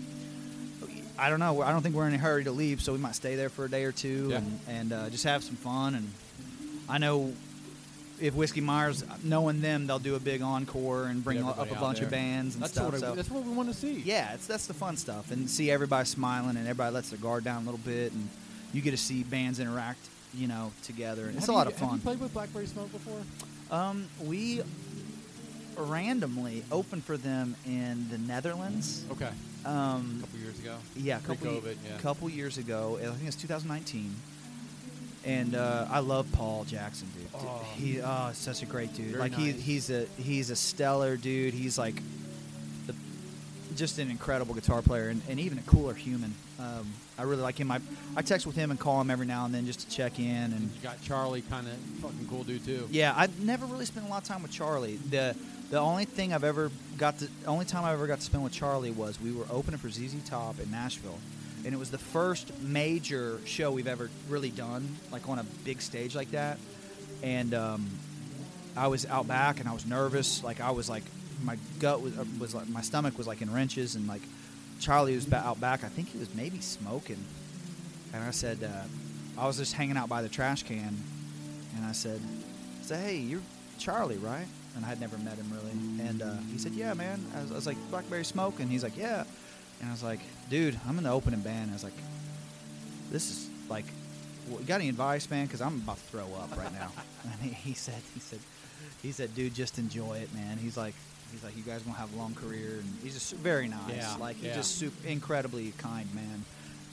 [1.18, 1.62] I don't know.
[1.62, 3.64] I don't think we're in a hurry to leave, so we might stay there for
[3.64, 4.36] a day or two Yeah.
[4.36, 5.96] and, and uh, just have some fun.
[5.96, 6.12] And
[6.88, 7.32] I know
[8.20, 12.00] if Whiskey Myers, knowing them, they'll do a big encore and bring up a bunch
[12.00, 12.86] of bands and That's stuff.
[12.86, 14.00] what I, so that's what we want to see.
[14.04, 17.44] yeah, it's that's the fun stuff, and see everybody smiling and everybody lets their guard
[17.44, 18.28] down a little bit, and
[18.72, 20.00] you get to see bands interact,
[20.34, 21.98] you know, together, and it's Have a lot you- of Have fun.
[21.98, 23.20] you played with Blackberry Smoke before?
[23.70, 24.62] Um, we
[25.76, 29.04] randomly opened for them in the Netherlands.
[29.12, 29.30] Okay,
[29.64, 30.76] a Um, couple years ago.
[30.96, 31.98] yeah, a couple, Pre-COVID, yeah.
[31.98, 32.98] couple years ago.
[33.00, 34.14] I think it was 2019.
[35.28, 37.26] And uh, I love Paul Jackson, dude.
[37.34, 37.66] Oh.
[37.76, 39.08] He, oh, such a great dude.
[39.08, 41.52] Very like he, he's a he's a stellar dude.
[41.52, 41.96] He's like
[42.86, 42.94] the,
[43.76, 46.34] just an incredible guitar player and, and even a cooler human.
[46.58, 47.70] Um, I really like him.
[47.70, 47.80] I
[48.16, 50.24] I text with him and call him every now and then just to check in
[50.24, 52.88] and You got Charlie, kind of fucking cool dude too.
[52.90, 54.96] yeah, I never really spent a lot of time with Charlie.
[55.10, 55.36] The
[55.70, 58.54] the only thing I've ever got to only time I ever got to spend with
[58.54, 61.18] Charlie was we were opening for ZZ Top in Nashville.
[61.68, 65.82] And it was the first major show we've ever really done, like on a big
[65.82, 66.56] stage like that.
[67.22, 67.86] And um,
[68.74, 70.42] I was out back and I was nervous.
[70.42, 71.02] Like I was like,
[71.44, 73.96] my gut was, uh, was like, my stomach was like in wrenches.
[73.96, 74.22] And like
[74.80, 75.84] Charlie was out back.
[75.84, 77.22] I think he was maybe smoking.
[78.14, 80.96] And I said, uh, I was just hanging out by the trash can.
[81.76, 82.22] And I said,
[82.80, 83.42] said, hey, you're
[83.78, 84.46] Charlie, right?
[84.74, 86.08] And I had never met him really.
[86.08, 87.22] And uh, he said, yeah, man.
[87.36, 88.58] I was, I was like, Blackberry Smoke?
[88.58, 89.24] And he's like, yeah.
[89.80, 91.70] And I was like, dude, I'm in the opening band.
[91.70, 91.92] I was like,
[93.10, 93.84] this is like,
[94.48, 95.46] well, you got any advice, man?
[95.46, 96.90] Because I'm about to throw up right now.
[97.24, 98.40] and he, he said, he said,
[99.02, 100.56] he said, dude, just enjoy it, man.
[100.58, 100.94] He's like,
[101.32, 103.94] he's like, you guys gonna have a long career, and he's just very nice.
[103.96, 104.54] Yeah, like he's yeah.
[104.54, 106.44] just super, incredibly kind, man.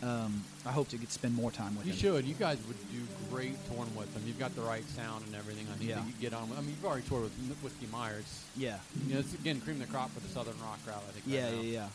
[0.03, 1.97] Um, I hope to get spend more time with You him.
[1.99, 2.25] should.
[2.25, 4.21] You guys would do great touring with them.
[4.27, 5.65] You've got the right sound and everything.
[5.73, 6.05] I think Yeah.
[6.05, 6.49] you get on.
[6.49, 6.59] With.
[6.59, 8.43] I mean, you've already toured with Whiskey Myers.
[8.57, 8.77] Yeah.
[9.07, 11.01] You know, it's again cream the crop for the Southern rock crowd.
[11.07, 11.25] I think.
[11.25, 11.61] right Yeah, now.
[11.61, 11.87] yeah, yeah.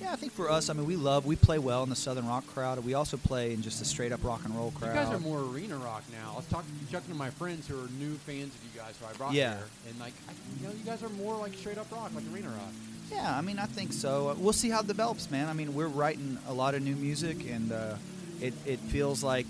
[0.00, 2.26] Yeah, I think for us, I mean, we love, we play well in the Southern
[2.26, 2.82] rock crowd.
[2.84, 4.94] We also play in just a straight up rock and roll crowd.
[4.94, 6.32] You guys are more arena rock now.
[6.32, 9.06] I was talking, talking to my friends who are new fans of you guys who
[9.06, 9.56] I brought Yeah.
[9.56, 12.24] here, and like, I, you know, you guys are more like straight up rock, like
[12.32, 12.72] arena rock.
[13.12, 14.34] Yeah, I mean, I think so.
[14.38, 15.48] We'll see how it develops, man.
[15.48, 17.96] I mean, we're writing a lot of new music, and uh,
[18.40, 19.46] it it feels like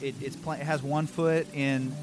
[0.00, 1.94] it it's play, it has one foot in.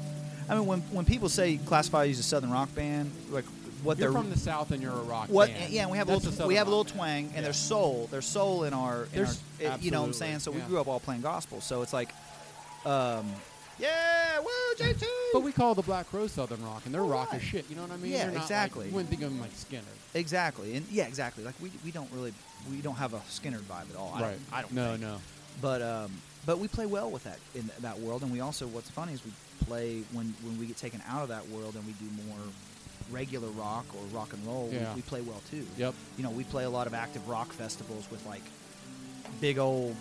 [0.48, 3.44] I mean, when when people say classify you as a southern rock band, like
[3.82, 5.72] what You're they're from the south and you're a rock what band.
[5.72, 7.26] yeah, and we have a little we have a little twang, band.
[7.28, 7.40] and Yeah.
[7.42, 8.08] there's soul.
[8.10, 10.38] There's soul in our, in our you know what I'm saying.
[10.40, 12.10] So we grew up all playing gospel, so it's like,
[12.84, 13.32] um,
[13.78, 15.06] yeah, woo, J two.
[15.32, 17.64] But we call the Black Crowes Southern rock, and they're rock as shit.
[17.70, 18.12] You know what I mean?
[18.12, 18.84] Yeah, exactly.
[18.84, 19.82] Like, you wouldn't think of them like Skynyrd.
[20.14, 21.44] Exactly, and yeah, exactly.
[21.44, 22.32] Like we, we don't really
[22.70, 24.12] we don't have a Skynyrd vibe at all.
[24.20, 24.22] Right.
[24.22, 25.00] I don't, I don't No, think.
[25.02, 25.16] no.
[25.62, 26.12] But um,
[26.46, 29.24] but we play well with that in that world, and we also what's funny is
[29.24, 29.30] we
[29.66, 32.36] play when when we get taken out of that world and we do more
[33.10, 34.68] regular rock or rock and roll.
[34.68, 34.94] we- Yeah.
[34.94, 35.66] We, play well too.
[35.76, 35.94] Yep.
[36.16, 38.42] You know, we play a lot of active rock festivals with like
[39.40, 39.94] big old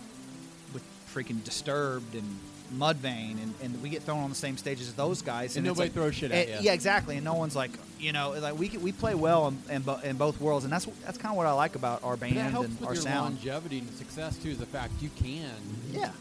[0.73, 2.39] with freaking Disturbed and
[2.77, 5.71] Mudvayne, and, and we get thrown on the same stages as those guys, And it's
[5.75, 6.65] nobody like- throws shit at and- you.
[6.67, 7.15] Yeah, exactly.
[7.15, 10.39] And no one's like, you know, like we we play well in, in, in both
[10.39, 12.95] worlds, and that's that's kind of what I like about our band and our your
[12.95, 13.35] sound.
[13.35, 14.49] longevity and success too.
[14.49, 15.51] Is the fact you can.
[15.91, 16.11] Yeah,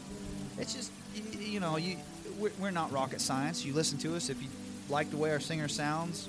[0.57, 0.91] it's just
[1.39, 1.97] you know you
[2.39, 3.63] we're, we're not rocket science.
[3.63, 4.49] You listen to us if you
[4.89, 6.27] like the way our singer sounds,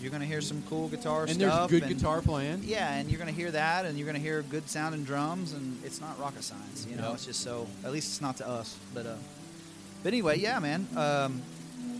[0.00, 1.68] you're gonna hear some cool guitar And stuff.
[1.70, 2.62] there's good and- guitar playing.
[2.64, 6.00] Yeah, and you're gonna hear that, and you're gonna hear good sounding drums, and it's
[6.00, 6.86] not rocket science.
[6.88, 7.14] You know, Yep.
[7.14, 7.66] it's just so.
[7.84, 9.14] At least it's not to us, but uh,
[10.02, 10.86] but anyway, yeah, man.
[10.96, 11.42] Um,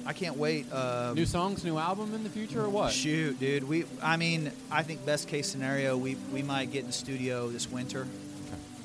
[0.06, 0.72] I can't wait.
[0.72, 2.92] Um, New songs, new album in the future, or what?
[2.92, 3.64] Shoot, dude.
[3.64, 7.48] We, I mean, I think best case scenario, we we might get in the studio
[7.48, 8.06] this winter.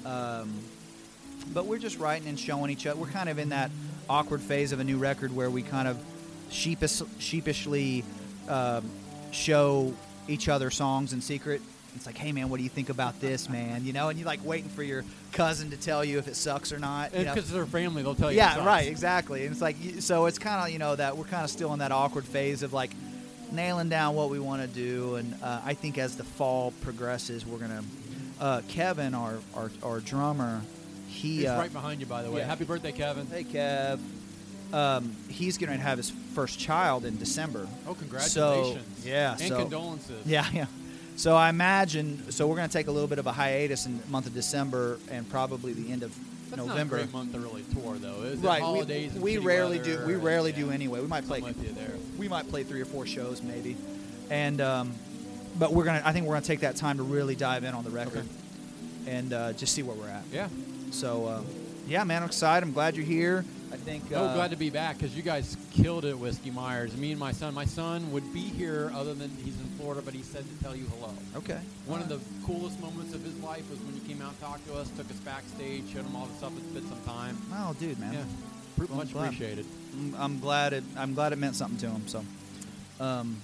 [0.06, 0.10] Okay.
[0.10, 0.54] Um,
[1.54, 3.00] but we're just writing and showing each other.
[3.00, 3.72] We're kind of in that
[4.10, 5.98] awkward phase of a new record where we kind of
[6.50, 8.04] sheepish, sheepishly
[8.50, 8.90] um,
[9.34, 9.94] show
[10.28, 11.62] each other songs in secret.
[11.96, 13.86] It's like, hey man, what do you think about this, man?
[13.86, 16.72] You know, and you're like waiting for your cousin to tell you if it sucks
[16.74, 17.14] or not.
[17.14, 17.36] you know?
[17.36, 18.38] Because they're family, they'll tell you.
[18.38, 19.44] yeah, right, exactly.
[19.44, 21.80] And it's like, so it's kind of you know that we're kind of still in
[21.80, 22.92] that awkward phase of like
[23.52, 25.16] nailing down what we want to do.
[25.16, 27.84] And uh, I think as the fall progresses, we're gonna.
[28.42, 30.62] Uh, Kevin, our, our our drummer,
[31.08, 32.40] he He's uh, right behind you, by the way.
[32.42, 32.48] yeah.
[32.48, 33.28] Happy birthday, Kevin.
[33.28, 34.00] Hey, Kev.
[34.74, 37.68] Um, he's going to have his first child in December.
[37.88, 39.06] Oh, congratulations.
[39.06, 40.26] yeah, And so- condolences.
[40.26, 40.66] Yeah, yeah.
[41.16, 42.32] So I imagine.
[42.32, 44.34] So we're going to take a little bit of a hiatus in the month of
[44.34, 46.12] December and probably the end of
[46.50, 46.98] That's November.
[46.98, 48.24] Not a great month to really tour though.
[48.24, 48.62] Is it right.
[48.64, 49.14] holidays.
[49.14, 50.04] We, we rarely do.
[50.08, 50.58] We and- rarely yeah.
[50.58, 51.02] do anyway.
[51.02, 51.40] We might play.
[51.40, 51.94] With you there.
[52.18, 53.78] we might play three or four shows maybe,
[54.32, 54.94] and um,
[55.60, 56.02] but we're gonna.
[56.04, 58.26] I think we're gonna take that time to really dive in on the record,
[59.06, 60.24] and uh, just see where we're at.
[60.32, 60.50] Yeah.
[60.90, 61.42] So uh,
[61.88, 62.66] yeah, man, I'm excited.
[62.66, 63.46] I'm glad you're here.
[63.74, 64.04] I think.
[64.14, 66.96] Oh, uh, glad to be back because you guys killed it, Whiskey Myers.
[66.96, 67.56] Me and my son.
[67.56, 70.76] My son would be here, other than he's in Florida, but he said to tell
[70.76, 71.12] you hello.
[71.36, 71.60] Okay.
[71.88, 74.68] One of the coolest moments of his life was when you came out and talked
[74.68, 77.36] to us, took us backstage, showed him all the stuff that spent some time.
[77.52, 78.14] Oh, dude, man.
[78.14, 79.26] Yeah, Well, much glad.
[79.26, 79.66] appreciated.
[80.20, 80.84] I'm, glad it.
[80.96, 82.08] I'm glad it meant something to him.
[82.08, 82.24] So,
[83.00, 83.38] um,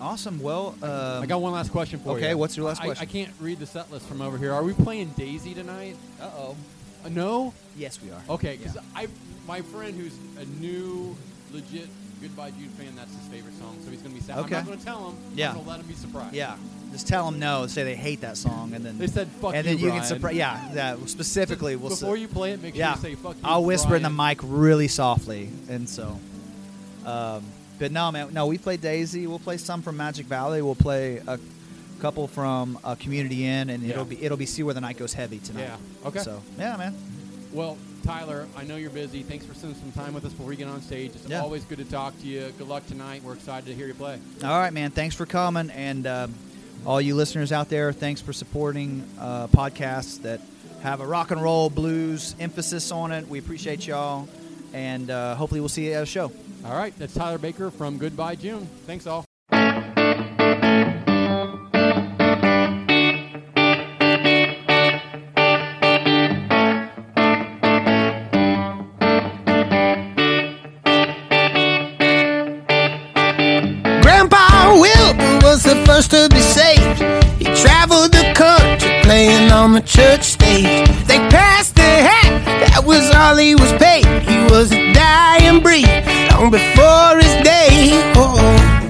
[0.00, 0.40] awesome.
[0.40, 2.24] Well, um, I got one last question for you.
[2.24, 3.02] okay, what's your last I- question?
[3.06, 4.54] I, can't read the set list from over here.
[4.54, 5.96] Are we playing Daisy tonight?
[6.20, 6.56] Uh oh.
[7.04, 7.52] Uh, no.
[7.76, 8.20] Yes, we are.
[8.30, 9.08] Okay, because I,
[9.46, 11.16] my friend who's a new,
[11.52, 11.88] legit
[12.20, 13.76] Goodbye June fan, that's his favorite song.
[13.84, 14.38] So he's gonna be sad.
[14.38, 14.56] Okay.
[14.56, 15.16] I'm not gonna tell him.
[15.34, 15.50] Yeah.
[15.50, 16.34] I'm gonna let him be surprised.
[16.34, 16.56] Yeah.
[16.90, 17.66] Just tell them no.
[17.66, 20.00] Say they hate that song, and then They said fuck and you, then you Brian.
[20.00, 20.34] can surprise.
[20.36, 20.96] Yeah, yeah.
[21.06, 21.90] Specifically, we'll.
[21.90, 22.94] Before s- you play it, make sure yeah.
[22.94, 23.42] you say fuck you.
[23.44, 26.18] I'll whisper in the mic really softly, and so.
[27.04, 27.44] Um,
[27.78, 28.32] but no, man.
[28.32, 29.26] No, we play Daisy.
[29.26, 30.62] We'll play some from Magic Valley.
[30.62, 31.38] We'll play a
[32.04, 35.14] couple from uh, Community Inn, and it'll be it'll be See Where the Night Goes
[35.14, 35.62] Heavy tonight.
[35.62, 36.08] Yeah.
[36.08, 36.18] Okay.
[36.18, 36.94] So yeah, man.
[37.50, 39.22] Well, Tyler, I know you're busy.
[39.22, 41.12] Thanks for spending some time with us before we get on stage.
[41.14, 41.40] It's Yeah.
[41.40, 42.52] always good to talk to you.
[42.58, 43.22] Good luck tonight.
[43.24, 44.18] We're excited to hear you play.
[44.42, 44.90] All right, man.
[44.90, 46.34] Thanks for coming, and um,
[46.84, 50.42] all you listeners out there, thanks for supporting uh, podcasts that
[50.82, 53.26] have a rock and roll blues emphasis on it.
[53.28, 54.28] We appreciate y'all,
[54.74, 56.30] and uh, hopefully we'll see you at a show.
[56.66, 58.66] All right, that's Tyler Baker from Goodbye June.
[58.86, 59.24] Thanks all.
[79.74, 80.88] The church stage.
[81.06, 84.06] They passed the hat, that was all he was paid.
[84.22, 85.88] He was a dying breed
[86.30, 87.90] long before his day.
[88.14, 88.83] Oh.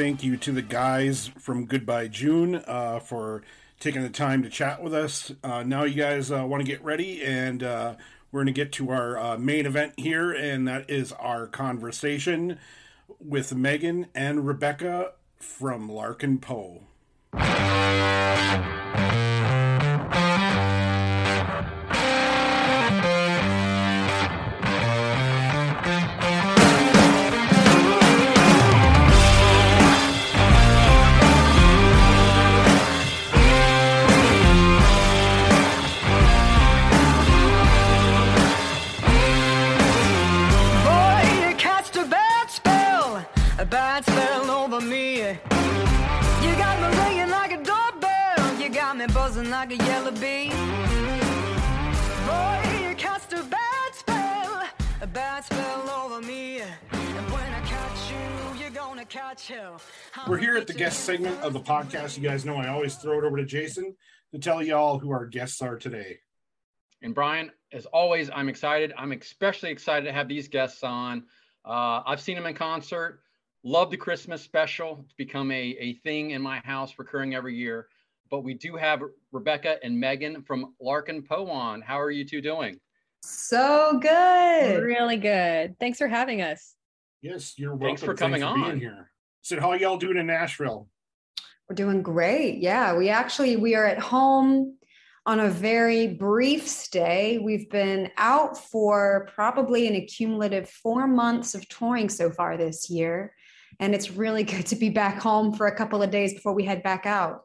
[0.00, 3.42] Thank you to the guys from Goodbye June uh, for
[3.80, 5.30] taking the time to chat with us.
[5.44, 7.96] Uh, now, you guys uh, want to get ready, and uh,
[8.32, 12.58] we're going to get to our uh, main event here, and that is our conversation
[13.20, 16.80] with Megan and Rebecca from Larkin Poe.
[49.60, 50.48] Like a yellow bee.
[52.24, 54.62] Boy, you cast a bad spell,
[55.02, 56.60] a bad spell over me.
[56.60, 59.82] And when I catch you, you're gonna catch hell.
[60.26, 62.16] We're here at the guest segment of the podcast.
[62.16, 63.94] You guys know I always throw it over to Jason
[64.32, 66.20] to tell y'all who our guests are today.
[67.02, 68.94] And Brian, as always, I'm excited.
[68.96, 71.24] I'm especially excited to have these guests on.
[71.66, 73.20] Uh, I've seen them in concert.
[73.62, 75.00] Love the Christmas special.
[75.04, 77.88] It's become a, a thing in my house, recurring every year.
[78.30, 79.02] But we do have
[79.32, 81.80] Rebecca and Megan from Larkin Poe on.
[81.80, 82.78] How are you two doing?
[83.22, 84.82] So good.
[84.82, 85.78] Really good.
[85.78, 86.74] Thanks for having us.
[87.22, 87.88] Yes, you're welcome.
[87.88, 88.78] Thanks for coming being on.
[88.78, 89.10] here.
[89.42, 90.88] So, how y'all doing in Nashville?
[91.68, 92.58] We're doing great.
[92.58, 94.76] Yeah, we actually we are at home
[95.26, 97.38] on a very brief stay.
[97.38, 103.34] We've been out for probably an accumulative 4 months of touring so far this year,
[103.80, 106.64] and it's really good to be back home for a couple of days before we
[106.64, 107.42] head back out.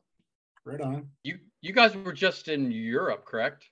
[0.65, 1.09] Right on.
[1.23, 3.65] You you guys were just in Europe, correct?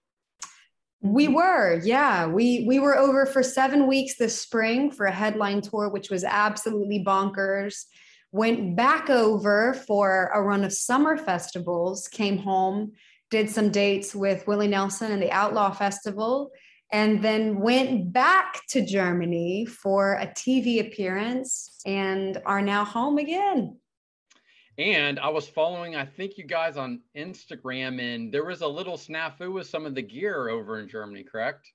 [1.01, 2.27] We were, yeah.
[2.27, 6.23] We we were over for seven weeks this spring for a headline tour, which was
[6.23, 7.85] absolutely bonkers.
[8.31, 12.93] Went back over for a run of summer festivals, came home,
[13.31, 16.51] did some dates with Willie Nelson and the Outlaw Festival,
[16.91, 23.77] and then went back to Germany for a TV appearance and are now home again.
[24.77, 28.97] And I was following, I think you guys on Instagram, and there was a little
[28.97, 31.71] snafu with some of the gear over in Germany, correct?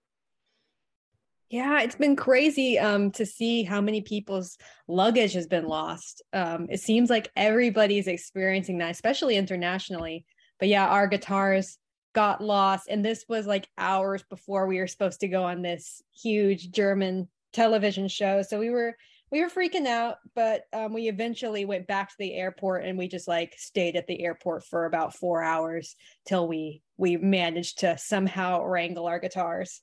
[1.49, 6.23] Yeah, it's been crazy um, to see how many people's luggage has been lost.
[6.33, 10.27] Um, it seems like everybody's experiencing that, especially internationally.
[10.59, 11.79] But yeah, our guitars
[12.15, 16.03] got lost, and this was like hours before we were supposed to go on this
[16.21, 18.43] huge German television show.
[18.43, 18.97] So we were
[19.31, 23.09] we were freaking out, but um, we eventually went back to the airport, and we
[23.09, 27.97] just like stayed at the airport for about four hours till we we managed to
[27.99, 29.83] somehow wrangle our guitars.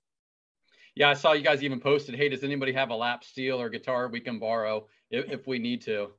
[0.96, 3.70] Yeah, I saw you guys even posted, hey, does anybody have a lap steel or
[3.70, 6.12] guitar we can borrow if, if we need to?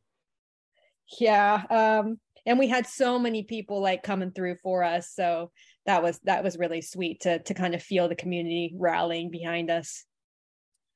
[1.21, 5.51] yeah um and we had so many people like coming through for us so
[5.87, 9.71] that was that was really sweet to to kind of feel the community rallying behind
[9.71, 10.05] us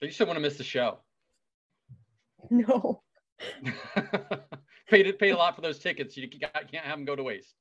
[0.01, 0.99] But You just don't want to miss the show.
[2.51, 3.03] no
[4.89, 6.17] paid paid a lot for those tickets.
[6.17, 7.55] You can't can't have them go to waste.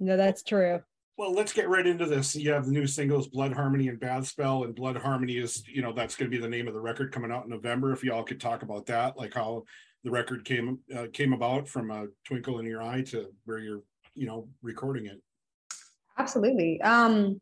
[0.00, 0.80] no that's true
[1.16, 2.34] Well, let's get right into this.
[2.34, 5.82] You have the new singles, Blood Harmony and Bad Spell, and Blood Harmony is, you
[5.82, 7.92] know, that's going to be the name of the record coming out in November.
[7.92, 9.64] If y'all could talk about that, like how
[10.04, 13.82] the record came uh, came about from a twinkle in your eye to where you're,
[14.14, 15.20] you know, recording it.
[16.18, 16.80] Absolutely.
[16.82, 17.40] Um,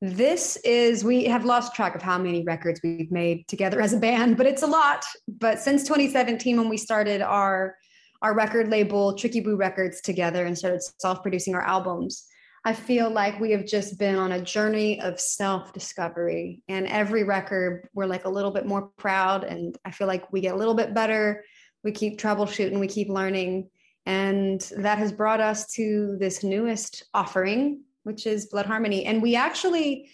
[0.00, 3.96] this is, we have lost track of how many records we've made together as a
[3.98, 5.02] band, but it's a lot.
[5.38, 7.76] But since 2017, when we started our
[8.22, 12.24] our record label, Tricki-Woo Records, together and started self-producing our albums,
[12.64, 16.62] I feel like we have just been on a journey of self-discovery.
[16.66, 20.40] And every record, we're like a little bit more proud, and I feel like we
[20.40, 21.44] get a little bit better.
[21.82, 23.68] We keep troubleshooting, we keep learning,
[24.06, 29.34] and that has brought us to this newest offering which is blood harmony and we
[29.34, 30.08] actually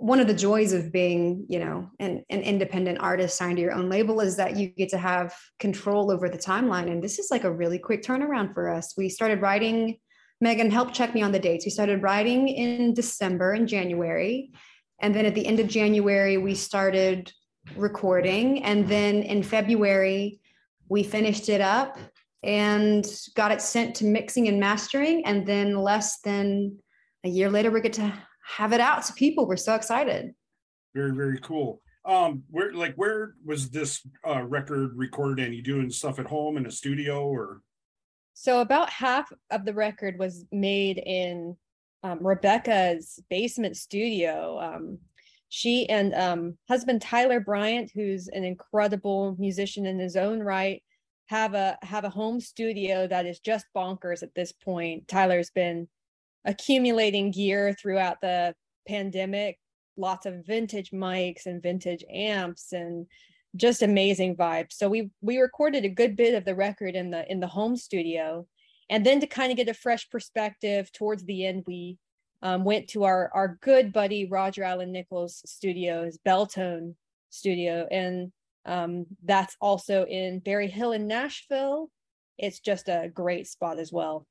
[0.00, 3.72] one of the joys of being you know an, an independent artist signed to your
[3.72, 6.90] own label is that you get to have control over the timeline.
[6.90, 8.94] And this is like a really quick turnaround for us.
[8.96, 9.98] We started writing
[10.40, 11.64] megan help check me on the dates.
[11.64, 14.50] We started writing in december and january.
[15.00, 17.32] And then at the end of january we started
[17.76, 18.62] recording.
[18.64, 20.40] And then in february
[20.88, 21.98] we finished it up
[22.42, 25.24] and got it sent to mixing and mastering.
[25.24, 26.78] And then less than
[27.24, 28.12] a year later, we get to
[28.44, 29.46] have it out to people.
[29.46, 30.34] We're so excited.
[30.94, 31.80] Very, very cool.
[32.04, 35.54] Um, where like where was this uh, record recorded in?
[35.54, 37.60] You doing stuff at home in a studio or?
[38.36, 41.56] so about half of the record was made in
[42.02, 44.98] um, rebecca's basement studio um,
[45.54, 50.82] she and um, husband Tyler Bryant, who's an incredible musician in his own right,
[51.26, 55.06] have a have a home studio that is just bonkers at this point.
[55.06, 55.86] Tyler's been
[56.44, 58.54] accumulating gear throughout the
[58.86, 59.58] pandemic,
[59.96, 63.06] lots of vintage mics and vintage amps and
[63.56, 64.72] just amazing vibes.
[64.72, 67.76] So we we recorded a good bit of the record in the in the home
[67.76, 68.46] studio.
[68.90, 71.96] And then to kind of get a fresh perspective towards the end, we
[72.42, 76.94] um, went to our our good buddy Roger Alan Nichols studios, Belltone
[77.30, 78.32] studio, and
[78.66, 81.90] um, that's also in Berry Hill in Nashville.
[82.36, 84.26] It's just a great spot as well.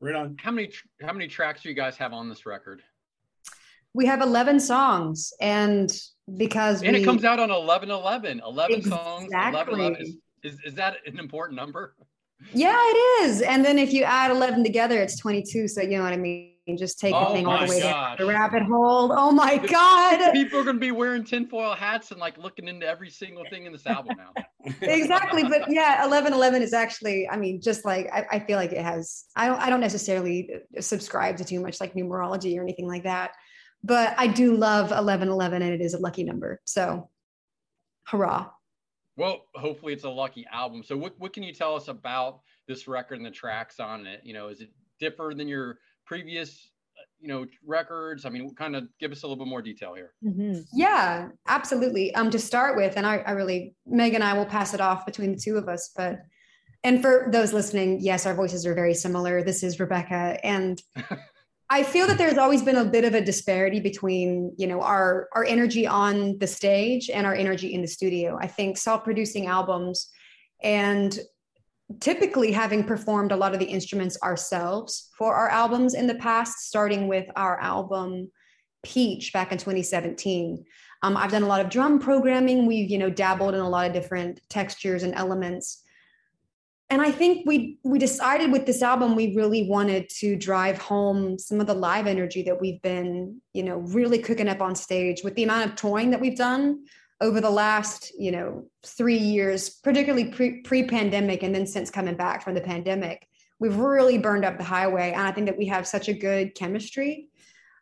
[0.00, 0.36] Right on.
[0.38, 0.70] How many
[1.02, 2.82] how many tracks do you guys have on this record?
[3.94, 5.90] We have 11 songs, and
[6.36, 8.42] because And we, it comes out on 11 11.
[8.46, 9.96] 11 songs, 11 11.
[9.96, 10.18] Exactly.
[10.44, 11.94] Is, is, is that an important number?
[12.52, 13.42] Yeah, it is.
[13.42, 15.66] And then if you add 11 together, it's 22.
[15.66, 16.52] So you know what I mean?
[16.76, 19.12] Just take the Oh thing all the way down the rabbit hole.
[19.12, 20.32] Oh my God.
[20.32, 23.66] People are going to be wearing tinfoil hats and like looking into every single thing
[23.66, 24.32] in this album now.
[24.82, 25.44] exactly.
[25.44, 28.82] But yeah, 11 11 is actually, I mean, just like I, I feel like it
[28.82, 32.88] has, I don't, I don't necessarily uh, subscribe to too much like numerology or anything
[32.88, 33.32] like that.
[33.84, 36.60] But I do love 11 11 and it is a lucky number.
[36.64, 37.08] So
[38.04, 38.48] hurrah.
[39.16, 40.82] Well, hopefully it's a lucky album.
[40.84, 44.20] So what, what can you tell us about this record and the tracks on it?
[44.22, 45.78] You know, is it differ than your
[46.08, 48.24] previous, uh, you know, records?
[48.24, 50.14] I mean, kind of give us a little bit more detail here.
[50.72, 52.14] Yeah, absolutely.
[52.14, 55.04] Um, to start with, and I, I really, Meg and I will pass it off
[55.04, 56.20] between the two of us, but,
[56.82, 59.42] and for those listening, yes, our voices are very similar.
[59.42, 60.38] This is Rebecca.
[60.42, 60.80] And
[61.70, 65.28] I feel that there's always been a bit of a disparity between, you know, our,
[65.34, 68.38] our energy on the stage and our energy in the studio.
[68.40, 70.08] I think self-producing albums
[70.62, 71.18] and
[72.00, 76.58] typically having performed a lot of the instruments ourselves for our albums in the past,
[76.66, 78.30] starting with our album
[78.84, 80.64] Peach back in 2017.
[81.02, 82.66] Um, I've done a lot of drum programming.
[82.66, 85.82] We've, you know, dabbled in a lot of different textures and elements.
[86.90, 91.38] And I think we we decided with this album we really wanted to drive home
[91.38, 95.22] some of the live energy that we've been, you know, really cooking up on stage
[95.22, 96.84] with the amount of touring that we've done
[97.20, 102.14] over the last, you know, three years, particularly pre pre pandemic, and then since coming
[102.14, 103.26] back from the pandemic,
[103.58, 105.12] we've really burned up the highway.
[105.12, 107.28] And I think that we have such a good chemistry.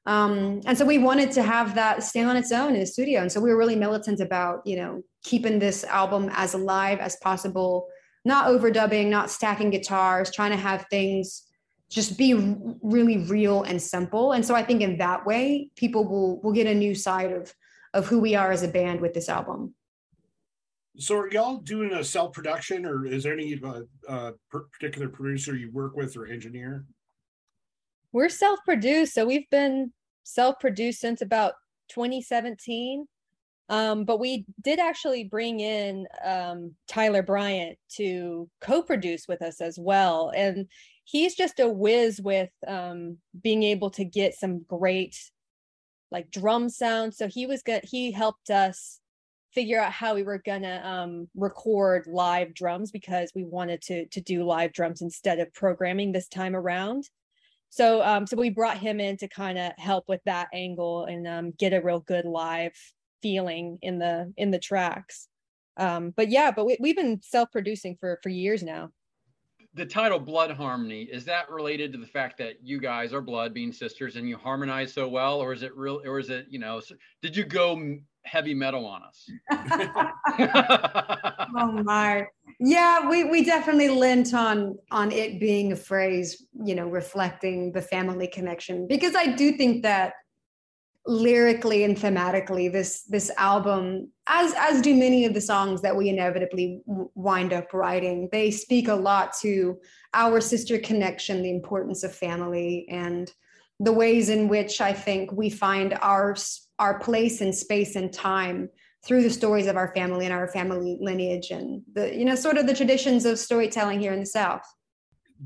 [0.07, 3.21] Um, and so we wanted to have that stand on its own in the studio.
[3.21, 7.17] And so we were really militant about, you know, keeping this album as alive as
[7.17, 7.89] possible,
[8.25, 11.43] not overdubbing, not stacking guitars, trying to have things
[11.89, 12.35] just be
[12.83, 14.33] really real and simple.
[14.33, 17.53] And so I think in that way, people will will get a new side of
[17.97, 19.75] of who we are as a band with this album.
[20.99, 25.57] So are y'all doing a self production, or is there any uh, uh, particular producer
[25.57, 26.85] you work with or engineer?
[28.13, 29.93] We're self-produced, so we've been
[30.25, 31.55] self-produced since about
[31.91, 33.07] 2017.
[33.69, 39.79] Um, but we did actually bring in um, Tyler Bryant to co-produce with us as
[39.79, 40.67] well, and
[41.05, 45.19] he's just a whiz with um, being able to get some great
[46.11, 47.17] like drum sounds.
[47.17, 47.83] So he was good.
[47.85, 49.01] He helped us
[49.53, 54.21] figure out how we were gonna um, record live drums because we wanted to to
[54.21, 57.09] do live drums instead of programming this time around.
[57.71, 61.27] So um, so we brought him in to kind of help with that angle and
[61.27, 62.73] um, get a real good live
[63.23, 65.29] feeling in the in the tracks.
[65.79, 68.91] Um, but yeah, but we, we've been self-producing for for years now.
[69.77, 73.53] The title Blood Harmony, is that related to the fact that you guys are blood
[73.53, 75.39] being sisters and you harmonize so well?
[75.39, 76.81] Or is it real, or is it, you know,
[77.23, 79.31] did you go heavy metal on us?
[81.57, 82.27] oh my
[82.59, 87.83] yeah we we definitely lent on on it being a phrase you know reflecting the
[87.83, 90.15] family connection because i do think that
[91.07, 96.09] lyrically and thematically this this album as as do many of the songs that we
[96.09, 96.81] inevitably
[97.15, 99.79] wind up writing they speak a lot to
[100.15, 103.33] our sister connection the importance of family and
[103.79, 106.35] the ways in which i think we find our
[106.81, 108.69] our place in space and time
[109.05, 112.59] through the stories of our family and our family lineage and the you know sort
[112.59, 114.67] of the traditions of storytelling here in the south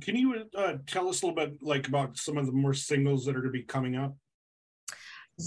[0.01, 3.27] Can you uh, tell us a little bit like about some of the more singles
[3.27, 4.17] that are going to be coming up?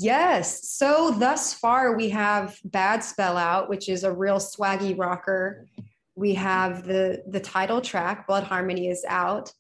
[0.01, 5.67] Yes so thus far we have bad spell out which is a real swaggy rocker
[6.15, 9.51] we have the the title track blood harmony is out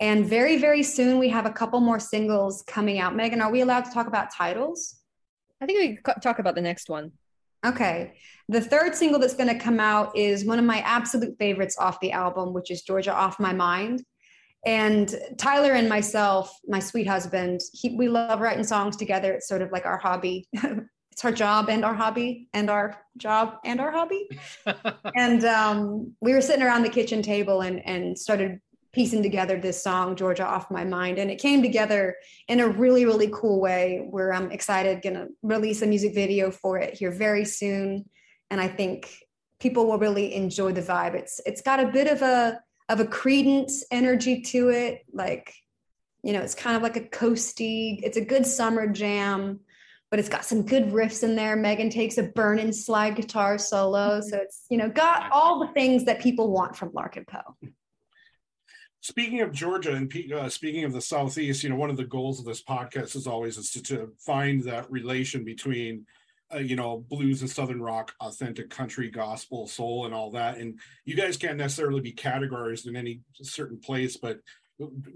[0.00, 3.60] and very very soon we have a couple more singles coming out megan are we
[3.60, 5.00] allowed to talk about titles
[5.60, 7.12] I think we could talk about the next one.
[7.64, 8.14] Okay.
[8.48, 12.00] The third single that's going to come out is one of my absolute favorites off
[12.00, 14.02] the album, which is Georgia Off My Mind.
[14.64, 19.32] And Tyler and myself, my sweet husband, he, we love writing songs together.
[19.32, 20.48] It's sort of like our hobby.
[20.52, 24.28] it's our job and our hobby and our job and our hobby.
[25.16, 28.60] and um, we were sitting around the kitchen table and, and started
[28.92, 31.18] piecing together this song, Georgia Off My Mind.
[31.18, 32.16] And it came together
[32.48, 36.78] in a really, really cool way where I'm excited, gonna release a music video for
[36.78, 38.08] it here very soon.
[38.50, 39.10] And I think
[39.60, 41.14] people will really enjoy the vibe.
[41.14, 42.60] It's it's got a bit of a
[42.90, 45.06] of a Creedence energy to it.
[45.12, 45.54] Like,
[46.22, 49.60] you know, it's kind of like a coasty, it's a good summer jam,
[50.10, 51.54] but it's got some good riffs in there.
[51.54, 54.20] Megan takes a burning slide guitar solo.
[54.20, 57.56] So it's, you know, got all the things that people want from Larkin Poe.
[59.02, 62.40] Speaking of Georgia and uh, speaking of the Southeast, you know, one of the goals
[62.40, 66.04] of this podcast is always is to, to find that relation between
[66.54, 70.58] uh, you know, blues and southern rock, authentic country, gospel, soul, and all that.
[70.58, 74.40] And you guys can't necessarily be categorized in any certain place, but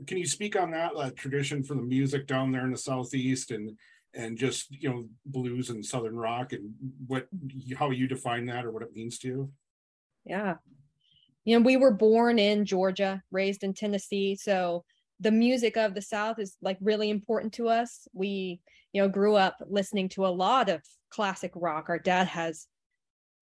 [0.07, 3.78] can you speak on that tradition for the music down there in the southeast and
[4.14, 6.72] and just you know blues and southern rock and
[7.07, 7.26] what
[7.76, 9.53] how you define that or what it means to you?
[10.24, 10.57] Yeah,
[11.45, 14.85] you know, we were born in Georgia, raised in Tennessee, so
[15.20, 18.07] the music of the South is like really important to us.
[18.12, 18.61] We
[18.93, 20.82] you know grew up listening to a lot of
[21.15, 21.87] classic rock.
[21.89, 22.67] Our dad has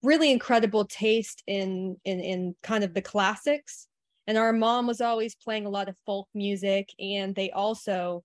[0.03, 3.87] really incredible taste in in in kind of the classics.
[4.27, 8.23] And our mom was always playing a lot of folk music and they also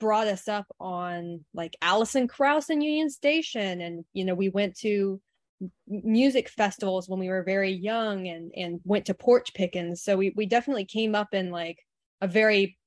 [0.00, 3.80] brought us up on like Alison Krauss and Union Station.
[3.80, 5.20] And you know we went to
[5.88, 10.32] music festivals when we were very young and and went to porch pickings so we
[10.36, 11.78] we definitely came up in like
[12.20, 12.78] a very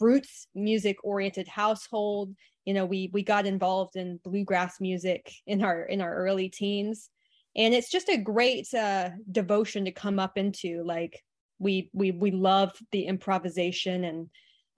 [0.00, 2.34] roots music oriented household
[2.64, 7.10] you know we we got involved in bluegrass music in our in our early teens.
[7.54, 11.22] And it's just a great uh devotion to come up into like
[11.58, 14.28] we we we love the improvisation and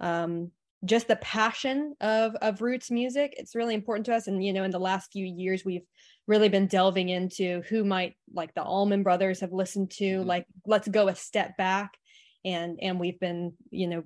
[0.01, 0.51] um
[0.85, 3.35] just the passion of of roots music.
[3.37, 4.27] It's really important to us.
[4.27, 5.87] And you know in the last few years we've
[6.27, 10.29] really been delving into who might like the allman brothers have listened to mm-hmm.
[10.29, 11.97] like let's go a step back.
[12.45, 14.05] And and we've been you know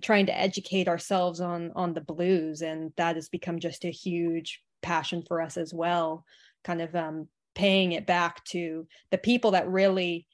[0.00, 4.62] trying to educate ourselves on on the blues and that has become just a huge
[4.82, 6.24] passion for us as well
[6.64, 10.26] kind of um, paying it back to the people that really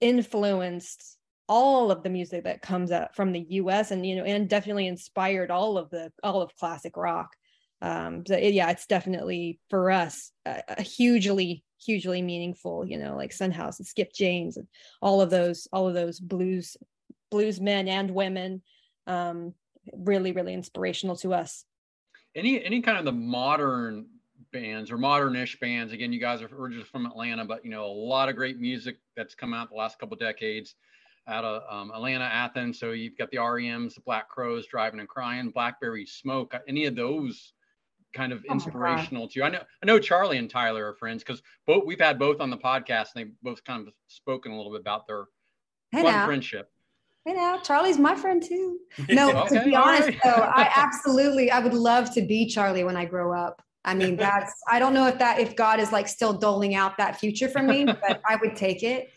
[0.00, 1.16] influenced
[1.48, 4.86] all of the music that comes out from the US and you know and definitely
[4.86, 7.30] inspired all of the all of classic rock.
[7.82, 13.32] Um so it, yeah it's definitely for us a, hugely hugely meaningful you know like
[13.32, 14.66] Son House and Skip James and
[15.02, 16.76] all of those all of those blues
[17.30, 18.62] blues men and women
[19.06, 19.54] um,
[19.92, 21.64] really really inspirational to us.
[22.34, 24.06] Any any kind of the modern
[24.52, 25.92] bands or modernish bands?
[25.92, 28.98] Again you guys are just from atlanta but you know a lot of great music
[29.16, 30.74] that's come out the last couple decades
[31.26, 32.78] out of um, atlanta athens.
[32.78, 36.54] So you've got the rems the black Crowes, Drivin N Cryin blackberry smoke.
[36.68, 37.52] Any of those
[38.14, 39.42] kind of oh inspirational oh to you?
[39.42, 42.48] I know i know charlie and tyler are friends because both we've had both on
[42.48, 45.24] the podcast and they've both kind of spoken a little bit about their
[45.92, 46.70] fun friendship
[47.24, 48.80] Hey now, Charlie's my friend too.
[49.08, 50.20] No, okay, to be honest right.
[50.22, 53.62] though, I absolutely I would love to be Charlie when I grow up.
[53.84, 56.98] I mean, that's I don't know if that if God is like still doling out
[56.98, 59.10] that future for me, but I would take it.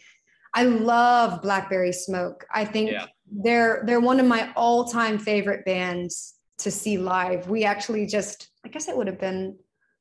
[0.53, 2.45] I love Blackberry Smoke.
[2.53, 3.07] I think yeah.
[3.29, 7.49] they're they're one of my all-time favorite bands to see live.
[7.49, 9.57] We actually just I guess it would have been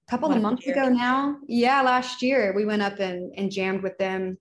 [0.06, 0.76] a couple last of months year.
[0.76, 1.38] ago now.
[1.48, 4.38] Yeah, last year we went up and and jammed with them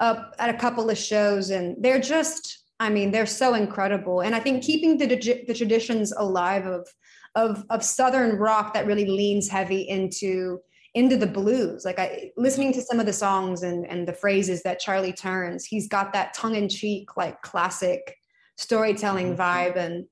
[0.00, 4.20] up at a couple of shows and they're just I mean, they're so incredible.
[4.20, 5.06] And I think keeping the,
[5.46, 6.86] the traditions alive of,
[7.34, 10.60] of, of Southern rock that really leans heavy into,
[10.94, 11.84] into the blues.
[11.84, 15.64] Like I listening to some of the songs and, and the phrases that Charlie turns,
[15.64, 18.16] he's got that tongue in cheek, like classic
[18.56, 19.40] storytelling mm-hmm.
[19.40, 19.76] vibe.
[19.76, 20.06] And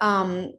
[0.00, 0.52] um,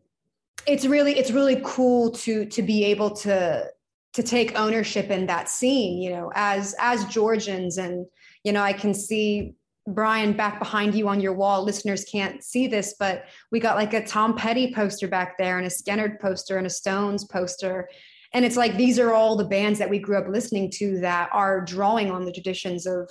[0.67, 3.69] it's really, it's really cool to, to be able to,
[4.13, 7.77] to take ownership in that scene, you know, as, as Georgians.
[7.77, 8.05] And,
[8.43, 9.55] you know, I can see
[9.87, 11.63] Brian back behind you on your wall.
[11.63, 15.67] Listeners can't see this, but we got like a Tom Petty poster back there and
[15.67, 17.87] a Skynyrd poster and a Stones poster.
[18.33, 21.29] And it's like these are all the bands that we grew up listening to that
[21.31, 23.09] are drawing on the traditions of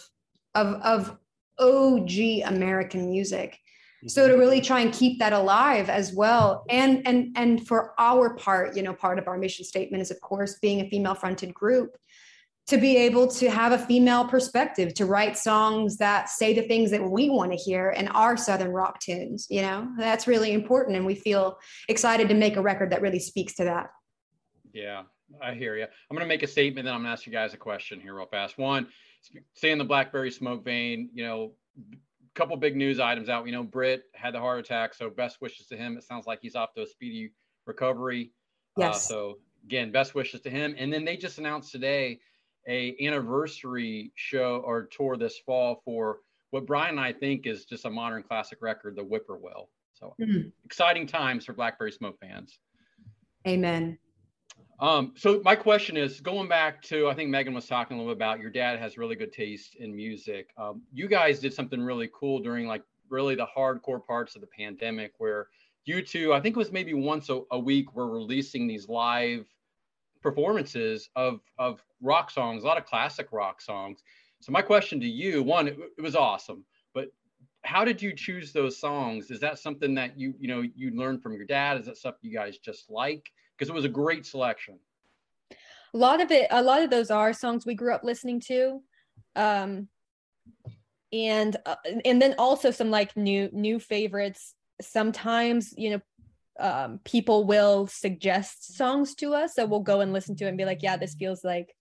[0.55, 1.17] of of
[1.59, 2.11] OG
[2.45, 3.59] American music.
[4.07, 6.67] So to really try and keep that alive as well.
[6.69, 10.21] And and and for our part, you know, part of our mission statement is of
[10.21, 11.97] course being a female fronted group
[12.67, 16.91] to be able to have a female perspective to write songs that say the things
[16.91, 20.97] that we want to hear and our southern rock tunes you know that's really important
[20.97, 21.59] and we feel
[21.89, 23.91] excited to make a record that really speaks to that
[24.73, 25.03] yeah
[25.43, 27.33] i hear you i'm going to make a statement then i'm going to ask you
[27.33, 28.87] guys a question here real fast one
[29.53, 31.53] stay in the blackberry smoke vein you know
[32.35, 33.47] a couple big news items out.
[33.47, 35.97] You know, Brit had the heart attack, so best wishes to him.
[35.97, 37.33] It sounds like he's off to a speedy
[37.67, 38.33] recovery.
[38.77, 39.07] Uh, Yes.
[39.07, 40.75] so again, best wishes to him.
[40.77, 42.19] And then they just announced today
[42.69, 47.85] a anniversary show or tour this fall for what Brian and I think is just
[47.85, 49.69] a modern classic record, the Whippoorwill.
[49.93, 50.53] So Mhm.
[50.65, 52.59] exciting times for Blackberry Smoke fans.
[53.47, 53.99] Amen.
[54.81, 58.15] Um, so my question is going back to I think Megan was talking a little
[58.15, 60.53] bit about your dad has really good taste in music.
[60.57, 64.49] Um, you guys did something really cool during like really the hardcore parts of the
[64.49, 65.49] pandemic where
[65.85, 69.47] you two, I think it was maybe once a, a week, were releasing these live
[70.25, 74.03] performances of of rock songs, a lot of classic rock songs.
[74.41, 76.65] So my question to you, one, it, it was awesome,
[76.95, 77.13] but
[77.63, 79.31] how did you choose those songs?
[79.31, 81.79] Is that something that you you know you learned from your dad?
[81.79, 83.31] Is that stuff you guys just like?
[83.57, 84.81] Because it was a great selection.
[85.95, 88.83] a lot of it a lot of those are songs we grew up listening to
[89.37, 89.89] um
[91.13, 96.01] and uh, and then also some like new new favorites sometimes you know
[96.61, 100.59] um people will suggest songs to us so we'll go and listen to it and
[100.59, 101.75] be like yeah this feels like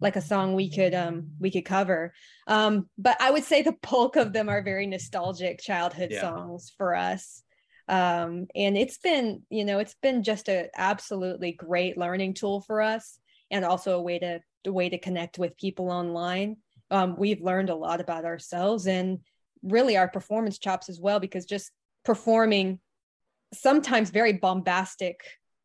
[0.00, 2.12] like a song we could um we could cover.
[2.46, 6.20] Um but i would say the bulk of them are very nostalgic childhood Yeah.
[6.20, 7.42] songs for us.
[7.88, 12.80] Um and it's been you know it's been just a absolutely great learning tool for
[12.80, 13.18] us
[13.50, 16.58] and also a way to a way to connect with people online.
[16.90, 19.18] Um we've learned a lot about ourselves and
[19.62, 21.72] really our performance chops as well because just
[22.04, 22.78] performing
[23.52, 25.20] sometimes very bombastic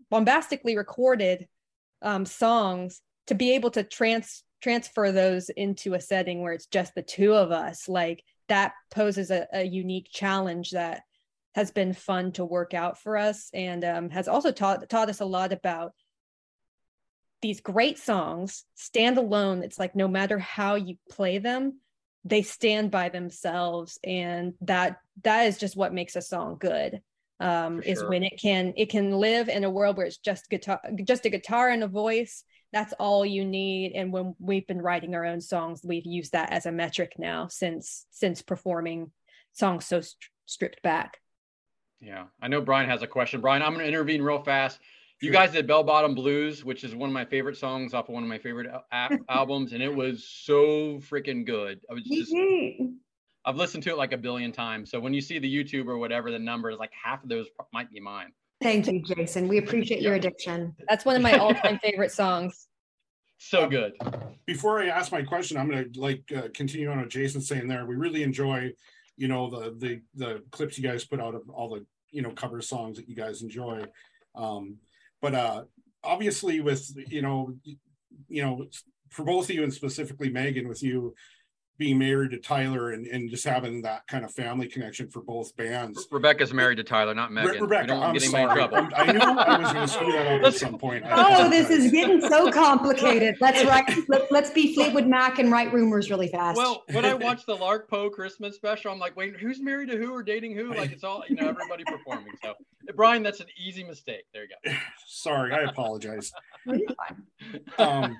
[0.09, 1.47] bombastically recorded
[2.01, 6.95] um songs to be able to trans transfer those into a setting where it's just
[6.95, 11.01] the two of us like that poses a, a unique challenge that
[11.55, 15.19] has been fun to work out for us and um, has also taught taught us
[15.19, 15.93] a lot about
[17.41, 21.79] these great songs stand alone it's like no matter how you play them
[22.23, 27.01] they stand by themselves and that that is just what makes a song good
[27.43, 30.49] um For is when it can it can live in a world where it's just
[30.49, 32.43] guitar just a guitar and a voice.
[32.71, 33.91] That's all you need.
[33.93, 37.47] And when we've been writing our own songs we've used that as a metric now
[37.47, 39.11] since since performing
[39.51, 41.19] songs so st- stripped back.
[42.01, 43.39] Yeah, I know Brian has a question.
[43.39, 44.79] Brian, I'm going to intervene real fast.
[45.21, 48.13] You guys did Bell Bottom Blues, which is one of my favorite songs off of
[48.13, 51.79] one of my favorite al- albums, and it was so freaking good.
[51.89, 52.33] I was just,
[53.45, 54.89] I've listened to it like a billion times.
[54.89, 57.47] So when you see the YouTube or whatever, the number is like half of those
[57.73, 58.31] might be mine.
[58.61, 59.47] Thank you, Jason.
[59.49, 60.73] We appreciate your addiction.
[60.87, 62.67] that's one of my all-time favorite songs
[63.37, 63.93] So good.
[64.45, 67.85] before I ask my question, I'm gonna like uh, continue on what Jason's saying there.
[67.85, 68.71] We really enjoy,
[69.17, 72.31] you know, the the the clips you guys put out of all the you know
[72.31, 73.83] cover songs that you guys enjoy.
[74.35, 74.77] Um,
[75.21, 75.63] but uh,
[76.03, 77.53] obviously, with you know,
[78.29, 78.65] you know,
[79.09, 81.13] for both of you and specifically Megan, with you
[81.83, 85.53] being married to Tyler and and just having that kind of family connection for both
[85.57, 86.07] bands.
[86.11, 87.51] Rebecca's married to Tyler, not Re- Megan.
[87.55, 88.81] We Rebecca, don't want I'm to get anybody in sorry.
[88.81, 88.95] trouble.
[88.95, 91.03] I'm- I knew I was going to screw that up at some point.
[91.05, 91.85] Oh, this apologize.
[91.85, 93.35] is getting so complicated.
[93.41, 93.83] Let's write.
[94.07, 96.55] Let, let's be Fleetwood Mac and write rumors really fast.
[96.57, 99.97] Well, when I watched the Lark Poe Christmas special, I'm like, wait, who's married to
[99.97, 100.73] who or dating who?
[100.73, 102.31] Like it's all, you know, everybody performing.
[102.41, 102.53] So,
[102.95, 104.25] Brian, that's an easy mistake.
[104.33, 104.77] There you go.
[105.07, 106.31] Sorry, I apologize.
[107.77, 108.17] Um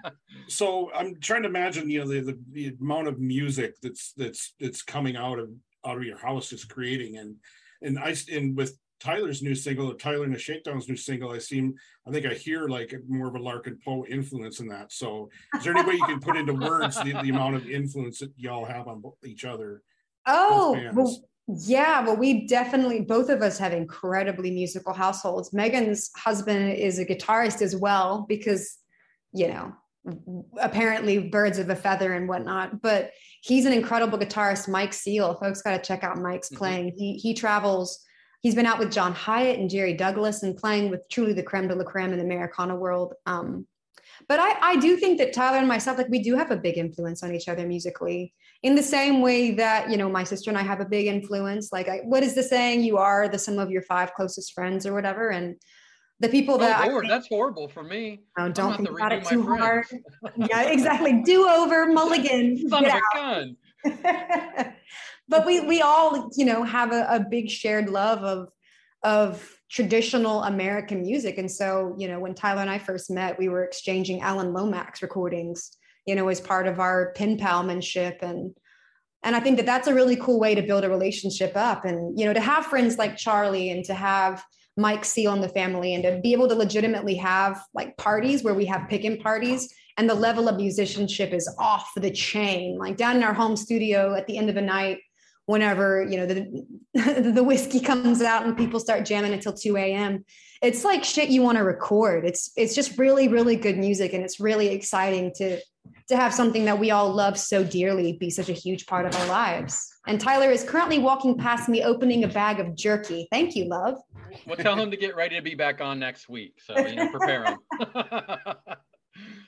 [0.47, 4.53] so i'm trying to imagine you know the, the the amount of music that's that's
[4.59, 5.49] that's coming out of
[5.86, 7.36] out of your house is creating and
[7.82, 11.74] and I and with tyler's new single tyler and the shakedown's new single i seem
[12.07, 15.64] i think i hear like more of a Larkin poe influence in that so is
[15.64, 18.66] there any way you can put into words the, the amount of influence that y'all
[18.66, 19.82] have on each other
[20.26, 22.05] Oh, well, yeah.
[22.05, 25.53] Well, we definitely, both of us have incredibly musical households.
[25.53, 28.77] Megan's husband is a guitarist as well, because,
[29.33, 29.73] you know,
[30.59, 32.81] apparently birds of a feather and whatnot.
[32.81, 35.35] But he's an incredible guitarist, Mike Seal.
[35.35, 36.57] Folks got to check out Mike's Mhm.
[36.57, 36.93] playing.
[36.97, 38.03] He he travels.
[38.41, 41.69] He's been out with John Hiatt and Jerry Douglas and playing with truly the creme
[41.69, 43.13] de la creme in the Americana world.
[43.25, 43.65] Um,
[44.27, 46.77] but I, I do think that Tyler and myself, like we do have a big
[46.77, 50.57] influence on each other musically in the same way that, you know, my sister and
[50.57, 51.71] I have a big influence.
[51.71, 52.83] Like, I, what is the saying?
[52.83, 55.29] You are the sum of your five closest friends or whatever.
[55.29, 55.55] And
[56.19, 58.21] the people that Oh Lord, think- that's horrible for me.
[58.37, 59.85] Oh, don't think about it too my hard.
[60.37, 61.21] yeah, exactly.
[61.23, 62.57] Do over, mulligan.
[62.69, 63.57] Son of a gun.
[65.27, 68.49] but we we all, you know, have a, a big shared love of
[69.04, 71.38] of traditional American music.
[71.38, 75.01] And so, you know, when Tyler and I first met, we were exchanging Alan Lomax
[75.01, 75.72] recordings,
[76.06, 78.54] you know, as part of our pen palmanship and
[79.26, 82.20] and I think that that's a really cool way to build a relationship up and
[82.20, 84.43] you know to have friends like Charlie and to have
[84.76, 88.54] Mike Seal in the family and to be able to legitimately have like parties where
[88.54, 92.78] we have pick-in parties and the level of musicianship is off the chain.
[92.78, 94.99] Like down in our home studio at the end of the night,
[95.45, 96.65] whenever you know the
[97.31, 100.23] the whiskey comes out and people start jamming until 2 a.m
[100.61, 104.23] it's like shit you want to record it's it's just really really good music and
[104.23, 105.59] it's really exciting to
[106.07, 109.15] to have something that we all love so dearly be such a huge part of
[109.15, 113.55] our lives and tyler is currently walking past me opening a bag of jerky thank
[113.55, 113.97] you love
[114.45, 116.59] We'll tell him to get ready to be back on next week.
[116.63, 117.57] So you know, prepare him.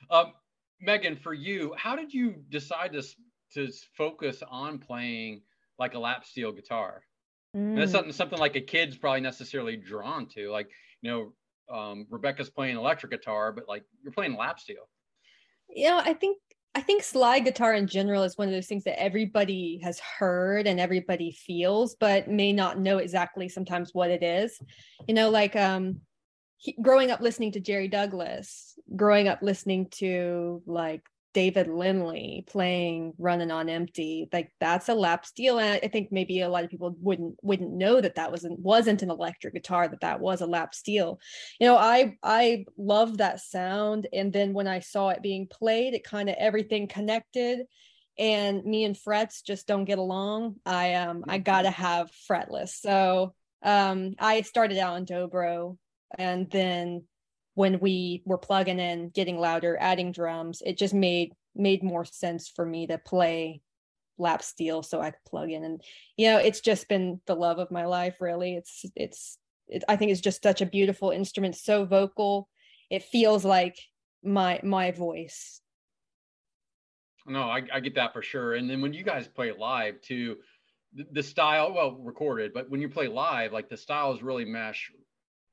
[0.09, 0.33] um,
[0.81, 3.03] Megan, for you, how did you decide to
[3.53, 5.41] to focus on playing
[5.80, 7.03] like a lap steel guitar?
[7.53, 7.95] And that's Mm.
[7.95, 10.51] something something like a kid's probably necessarily drawn to.
[10.51, 10.69] Like
[11.01, 14.88] you know, um, Rebecca's playing electric guitar, but like you're playing lap steel.
[15.69, 16.38] you know i think
[16.76, 20.67] i think slide guitar in general is one of those things that everybody has heard
[20.67, 24.59] and everybody feels but may not know exactly sometimes what it is
[25.07, 26.01] you know like um
[26.57, 31.01] he, growing up listening to jerry douglas growing up listening to like
[31.36, 36.41] david lindley playing running on empty like that's a lap steel and i think maybe
[36.41, 40.01] a lot of people wouldn't wouldn't know that that wasn't wasn't an electric guitar that
[40.01, 41.19] that was a lap steel
[41.59, 45.93] you know i i love that sound and then when i saw it being played
[45.93, 47.59] it kind of everything connected
[48.17, 50.55] and me and frets just don't get along.
[50.65, 52.69] I um i gotta have fretless.
[52.69, 53.33] So
[53.63, 55.77] um i started out on dobro
[56.17, 57.03] and then
[57.56, 62.47] when we were plugging in getting louder adding drums it just made made more sense
[62.47, 63.62] for me to play
[64.18, 65.82] lap steel so i could plug in and
[66.16, 69.38] you know it's just been the love of my life really it's it's
[69.68, 72.49] it, I think it's just such a beautiful instrument, so vocal.
[72.89, 73.78] It feels like
[74.24, 75.62] my my voice.
[77.28, 78.53] No, I, I get that for sure.
[78.53, 80.38] And then when you guys play live too,
[80.93, 84.91] the, the style, well, recorded, but when you play live, like the styles really mesh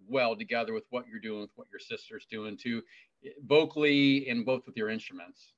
[0.09, 2.83] well together with what you're doing, with what your sister's doing too,
[3.45, 5.53] vocally and both with your instruments.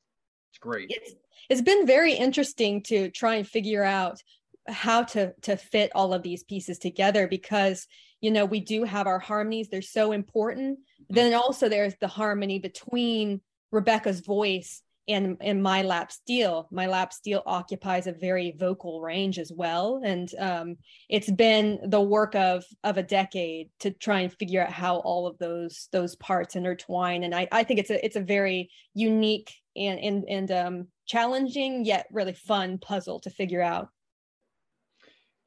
[0.50, 0.90] It's great.
[0.90, 1.14] It's
[1.50, 4.22] it's been very interesting to try and figure out
[4.66, 7.86] how to to fit all of these pieces together because
[8.20, 11.14] you know we do have our harmonies they're so important mm-hmm.
[11.14, 13.40] then also there's the harmony between
[13.70, 19.38] rebecca's voice and and my lap steel my lap steel occupies a very vocal range
[19.38, 20.00] as well.
[20.04, 20.76] And um,
[21.08, 25.26] it's been the work of of a decade to try and figure out how all
[25.26, 27.24] of those those parts intertwine.
[27.24, 31.84] And i i think it's a it's a very unique and and and um challenging
[31.84, 33.88] yet really fun puzzle to figure out.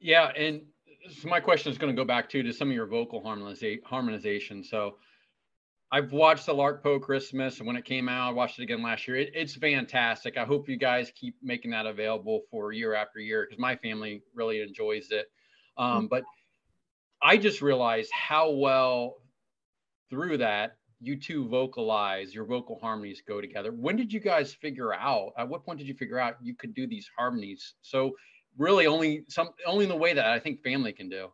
[0.00, 0.62] Yeah, and
[1.10, 3.82] so my question is going to go back to to some of your vocal harmoniza-
[3.84, 4.62] harmonization.
[4.62, 4.98] So
[5.90, 8.82] I've watched the Larkin Poe Christmas, and when it came out, I watched it again
[8.82, 9.16] last year.
[9.16, 10.36] It, it's fantastic.
[10.36, 14.22] I hope you guys keep making that available for year after year because my family
[14.34, 15.26] really enjoys it.
[15.78, 16.24] Um, But
[17.22, 19.16] I just realized how well
[20.10, 23.70] through that you two vocalize, your vocal harmonies go together.
[23.72, 25.32] When did you guys figure out?
[25.38, 27.74] At what point did you figure out you could do these harmonies?
[27.82, 28.16] So
[28.56, 31.28] really only some only in the way that I think family can do.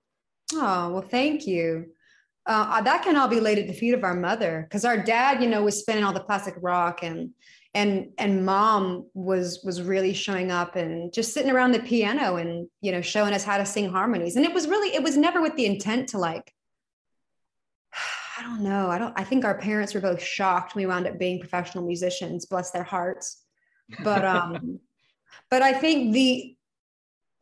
[0.53, 1.87] Oh, well, thank you.
[2.47, 5.43] Uh, that can all be laid at the feet of our mother because our dad,
[5.43, 7.31] you know, was spinning all the classic rock and
[7.75, 12.69] and and mom was was really showing up and just sitting around the piano and
[12.81, 14.37] you know showing us how to sing harmonies.
[14.37, 16.53] And it was really it was never with the intent to like
[18.39, 18.91] i don't know.
[18.91, 22.47] I don't i think our parents were both shocked we wound up being professional musicians
[22.47, 23.43] bless their hearts.
[24.03, 24.81] But um
[25.51, 26.57] but i think the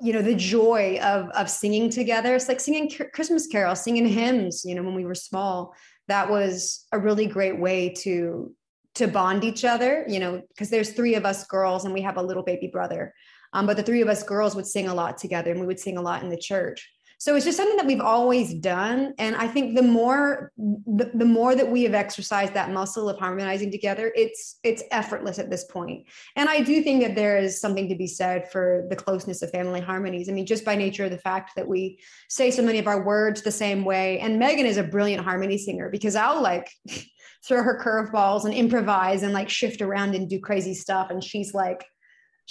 [0.02, 2.34] you know the joy of of singing together.
[2.34, 5.74] It's like singing christmas carols singing hymns you know when we were small.
[6.08, 8.54] That was a really great way to
[8.96, 12.16] to bond each other you know because there's three of us girls and we have
[12.16, 13.14] a little baby brother.
[13.54, 15.80] Um, but the three of us girls would sing a lot together and we would
[15.80, 16.90] sing a lot in the church
[17.22, 19.14] so it's just something that we've always done.
[19.18, 23.16] And i think the more the, the more that we have exercised that muscle of
[23.16, 25.72] harmonizing together it's it's effortless at this point.
[25.72, 29.40] point and i do think that there is something to be said for the closeness
[29.42, 30.28] of family harmonies.
[30.28, 33.04] I mean just by nature of the fact that we say so many of our
[33.04, 34.18] words the same way.
[34.18, 36.68] And megan is a brilliant harmony singer because i'll like
[37.44, 41.10] throw her curveballs and improvise and like shift around and do crazy stuff.
[41.10, 41.84] And she's like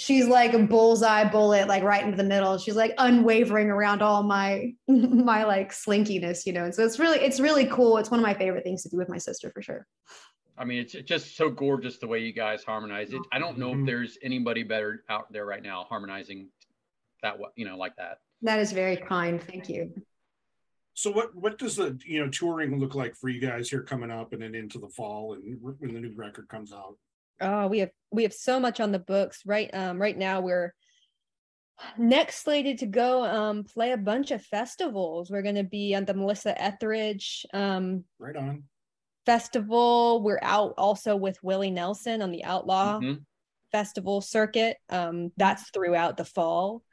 [0.02, 2.58] she's like a bullseye bullet like right into the middle.
[2.58, 6.66] She's like unwavering around all my my like slinkiness you know?
[6.66, 7.98] And so it's really it's really cool.
[7.98, 9.86] It's one of my favorite things to do with my sister for sure.
[10.58, 13.22] I mean, it's just so gorgeous the way you guys harmonize it.
[13.32, 13.86] I don't know if mm-hmm.
[13.86, 16.50] there's anybody better out there right now harmonizing
[17.24, 18.18] that way, you know, like that.
[18.42, 19.42] that is very kind.
[19.42, 19.94] Thank you.
[20.94, 24.12] So what what does the you know touring look like for you guys here coming
[24.12, 26.98] up and then into the fall and when the new record comes out?
[27.42, 30.74] Oh, we have we have so much on the books right um right now we're
[31.98, 35.32] next slated to go um play a bunch of festivals.
[35.32, 38.64] We're going to be on the Melissa Etheridge um Right on.
[39.26, 40.22] festival.
[40.24, 43.26] We're out also with Willie Nelson on the Outlaw Mhm.
[43.72, 44.78] Festival circuit.
[44.90, 46.84] Um that's throughout the fall.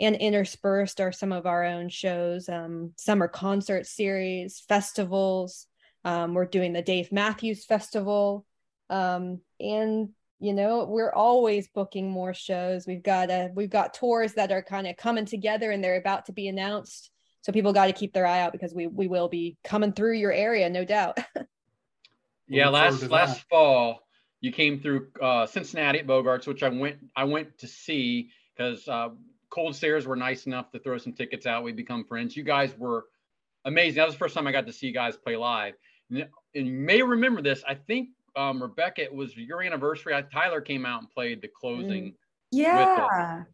[0.00, 5.68] and interspersed are some of our own shows, um, summer concert series, festivals.
[6.04, 8.44] Um, we're doing the Dave Matthews Festival,
[8.90, 10.10] um, and
[10.40, 12.86] you know we're always booking more shows.
[12.86, 16.26] We've got a we've got tours that are kind of coming together, and they're about
[16.26, 17.10] to be announced.
[17.42, 20.14] So people got to keep their eye out because we we will be coming through
[20.14, 21.18] your area, no doubt.
[22.46, 23.48] Yeah, last last that.
[23.48, 24.04] fall
[24.44, 28.86] you came through uh, Cincinnati at Bogarts, which I went I went to see because
[28.86, 29.08] uh,
[29.48, 31.64] Cold Stares were nice enough to throw some tickets out.
[31.64, 32.36] We become friends.
[32.36, 33.06] You guys were
[33.64, 33.96] amazing.
[33.96, 35.72] That was the first time I got to see you guys play live.
[36.10, 37.64] And, and you may remember this.
[37.66, 40.14] I think um, Rebecca, it was your anniversary.
[40.14, 42.14] I, Tyler came out and played the closing,
[42.50, 43.44] Yeah.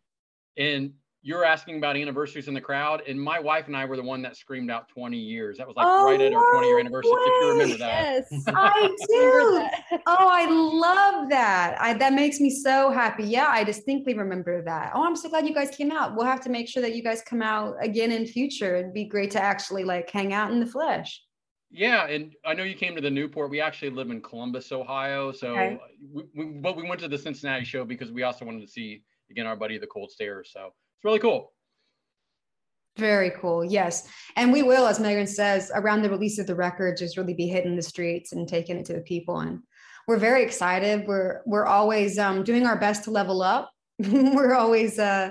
[0.56, 3.02] and you're asking about anniversaries in the crowd.
[3.06, 5.58] And my wife and I were the one that screamed out 20 years.
[5.58, 7.10] That was like Oh, right at our 20 year no anniversary.
[7.12, 8.24] If you remember that.
[8.30, 8.96] yes, I
[9.90, 9.98] do.
[10.06, 11.76] Oh, I love that.
[11.78, 13.24] I, that makes me so happy.
[13.24, 14.92] Yeah, I distinctly remember that.
[14.94, 16.16] Oh, I'm so glad you guys came out.
[16.16, 18.76] We'll have to make sure that you guys come out again in future.
[18.76, 21.22] It'd be great to actually like hang out in the flesh.
[21.70, 23.50] Yeah, and I know you came to the Newport.
[23.50, 25.30] We actually live in Columbus, Ohio.
[25.30, 25.80] So, Okay.
[26.12, 29.04] we, we, but we went to the Cincinnati show because we also wanted to see
[29.30, 30.50] again our buddy the Cold Stares.
[30.52, 31.52] So it's really cool.
[32.98, 33.64] Very cool.
[33.64, 34.08] Yes.
[34.36, 37.46] And we will, as Megan says, around the release of the record, just really be
[37.46, 39.38] hitting the streets and taking it to the people.
[39.40, 39.60] And
[40.08, 41.06] we're very excited.
[41.06, 43.70] We're we're always um, doing our best to level up.
[43.98, 45.30] we're always uh,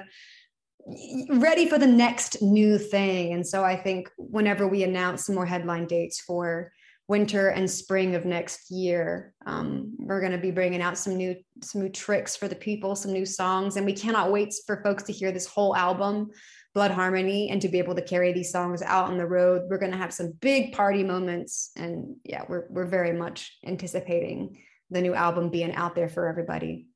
[1.30, 3.34] ready for the next new thing.
[3.34, 6.72] And so I think whenever we announce some more headline dates for
[7.08, 11.36] winter and spring of next year, um, we're going to be bringing out some new
[11.62, 15.04] some new tricks for the people, some new songs, and we cannot wait for folks
[15.04, 16.30] to hear this whole album.
[16.76, 19.64] Blood Harmony and to be able to carry these songs out on the road.
[19.68, 21.72] We're going to have some big party moments.
[21.76, 24.62] And yeah, we're, we're very much anticipating
[24.92, 26.89] the new album being out there for everybody.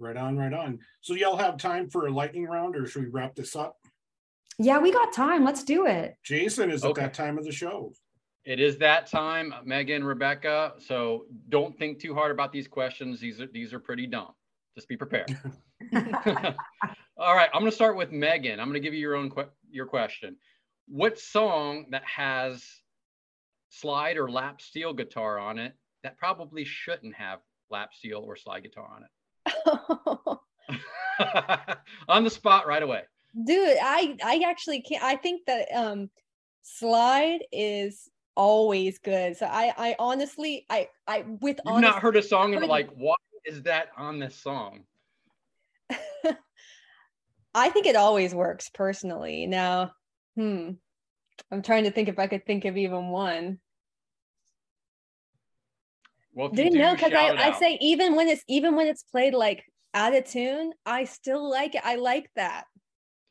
[0.00, 0.78] Right on, right on.
[1.02, 3.76] So y'all have time for a lightning round, or should we wrap this up?
[4.58, 5.44] Yeah, we got time.
[5.44, 6.16] Let's do it.
[6.24, 7.02] Jason is at Okay.
[7.02, 7.92] that time of the show.
[8.46, 10.72] It is that time, Megan, Rebecca.
[10.78, 13.20] So don't think too hard about these questions.
[13.20, 14.32] These are these are pretty dumb.
[14.74, 15.36] Just be prepared.
[17.18, 18.58] All right, I'm going to start with Megan.
[18.58, 20.36] I'm going to give you your own que- your question.
[20.88, 22.64] What song that has
[23.68, 27.40] slide or lap steel guitar on it that probably shouldn't have
[27.70, 29.10] lap steel or slide guitar on it?
[32.08, 33.02] on the spot right away.
[33.44, 36.10] dude i i actually can't i think that um
[36.62, 42.16] slide is always good so i i honestly i i with You've honest, not heard
[42.16, 44.84] a song and like, why is that on this song?
[47.54, 49.90] i think it always works personally now
[50.36, 50.70] hmm
[51.50, 53.58] i'm trying to think if i could think of even one
[56.40, 59.02] Well, if didn't do, know because I, I say even when it's even when it's
[59.02, 59.62] played like
[59.92, 62.64] out of tune i still like it i like that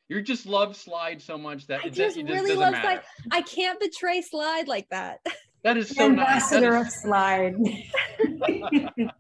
[0.09, 2.73] you just love slide so much that i it, just it just really doesn't love
[2.73, 3.01] matter.
[3.01, 3.01] slide
[3.31, 5.19] i can't betray slide like that
[5.61, 6.53] That is so nice.
[6.53, 7.55] Ambassador is- of Slide.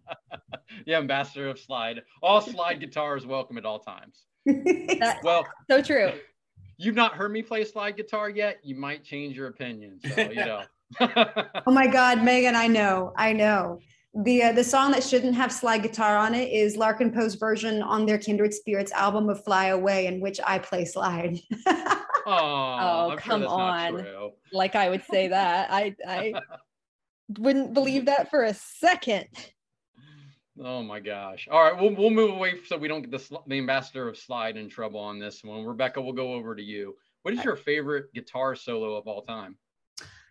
[0.85, 2.03] yeah, ambassador of slide.
[2.23, 4.23] All slide guitars welcome at all times.
[4.45, 6.13] That- Well, so true
[6.77, 8.59] you've not heard me play slide guitar yet.
[8.63, 9.99] You might change your opinion.
[10.15, 10.61] So you know.
[10.99, 13.79] oh my God, Megan, I know, I know.
[14.15, 17.83] The uh, the song that shouldn't have slide guitar on it is Larkin Poe's version
[17.83, 21.39] on their Kindred Spirits album of Fly Away, in which I play slide.
[21.67, 24.03] oh, I'm sure come on.
[24.51, 25.69] like I would say that.
[25.71, 26.33] I I
[27.37, 29.27] wouldn't believe that for a second.
[30.61, 31.47] Oh my gosh.
[31.49, 34.57] All right, we'll we'll move away so we don't get the, the ambassador of slide
[34.57, 35.63] in trouble on this one.
[35.65, 36.95] Rebecca, we'll go over to you.
[37.21, 39.55] What is your favorite guitar solo of all time?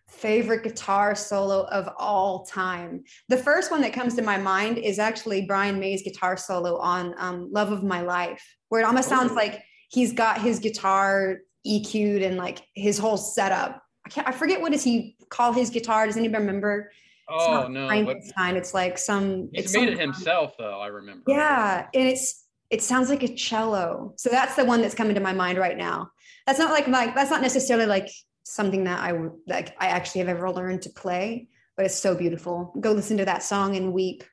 [0.09, 3.05] Favorite guitar solo of all time.
[3.29, 7.15] The first one that comes to my mind is actually Brian May's guitar solo on
[7.19, 9.35] um, Love of My Life, where it almost sounds Oh.
[9.35, 13.83] like he's got his guitar EQ'd and like his whole setup.
[14.07, 16.07] I can't, I forget what does he call his guitar.
[16.07, 16.91] Does anybody remember?
[17.31, 18.57] It's Oh not no, Frankenstein.
[18.57, 19.51] It's like some.
[19.53, 20.81] he's it's made some- it himself though.
[20.81, 21.25] I remember.
[21.29, 24.15] Yeah, and it's it sounds like a cello.
[24.17, 26.11] So that's the one that's coming to my mind right now.
[26.47, 28.09] That's not like like that's not necessarily like
[28.49, 29.13] something that I
[29.47, 32.73] like I actually have ever learned to play, but it's so beautiful.
[32.81, 34.25] Go listen to that song and weep.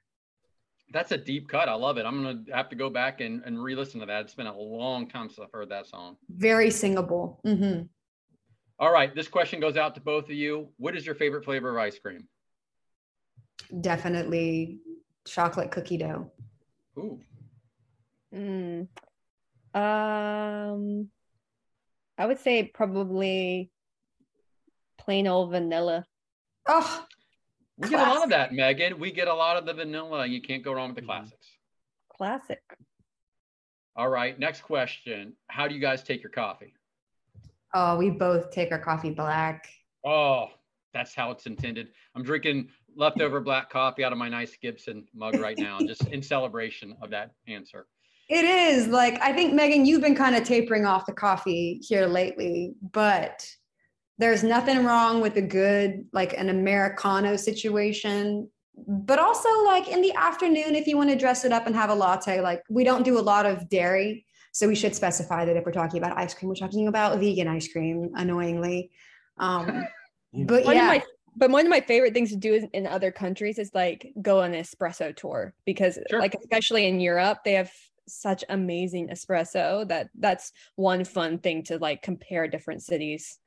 [0.94, 1.68] That's a deep cut.
[1.68, 2.06] I love it.
[2.06, 4.22] I'm gonna have to go back and, and re-listen to that.
[4.22, 6.16] It's been a long time since I've heard that song.
[6.30, 7.42] Very singable.
[7.46, 7.84] Mm-hmm.
[8.80, 10.70] All right, this question goes out to both of you.
[10.78, 12.28] What is your favorite flavor of ice cream?
[13.82, 14.80] Definitely
[15.26, 16.32] chocolate cookie dough.
[16.98, 17.20] Ooh,
[18.34, 18.88] Mm.
[19.74, 21.10] Um,
[22.18, 23.72] I would say probably
[25.06, 26.06] plain old vanilla.
[26.68, 27.06] Oh,
[27.78, 29.00] we get a lot of that, Megan.
[29.00, 30.26] We get a lot of the vanilla.
[30.26, 31.06] You can't go wrong with the Mhm.
[31.06, 31.48] classics.
[32.10, 32.62] Classic.
[33.96, 34.38] All right.
[34.38, 35.38] Next question.
[35.48, 36.74] How do you guys take your coffee?
[37.74, 39.70] Oh, we both take our coffee black.
[40.04, 40.48] Oh,
[40.94, 41.94] that's how it's intended.
[42.16, 46.22] I'm drinking leftover black coffee out of my nice Gibson mug right now, just in
[46.34, 47.88] celebration of that answer.
[48.28, 52.08] It is like I think Megan, you've been kind of tapering off the coffee here
[52.08, 53.48] lately, but
[54.18, 58.50] there's nothing wrong with a good like an americano situation.
[58.88, 61.90] But also like in the afternoon, if you want to dress it up and have
[61.90, 65.56] a latte, like we don't do a lot of dairy, so we should specify that
[65.56, 68.12] if we're talking about ice cream, we're talking about vegan ice cream.
[68.16, 68.92] Annoyingly,
[69.38, 69.88] um,
[70.34, 71.04] but One yeah, of my
[71.38, 74.42] but one of my favorite things to do is, in other countries is like go
[74.42, 76.20] on an espresso tour because Sure.
[76.20, 77.72] like especially in Europe they have
[78.08, 83.40] such amazing espresso that that's one fun thing to like compare different cities.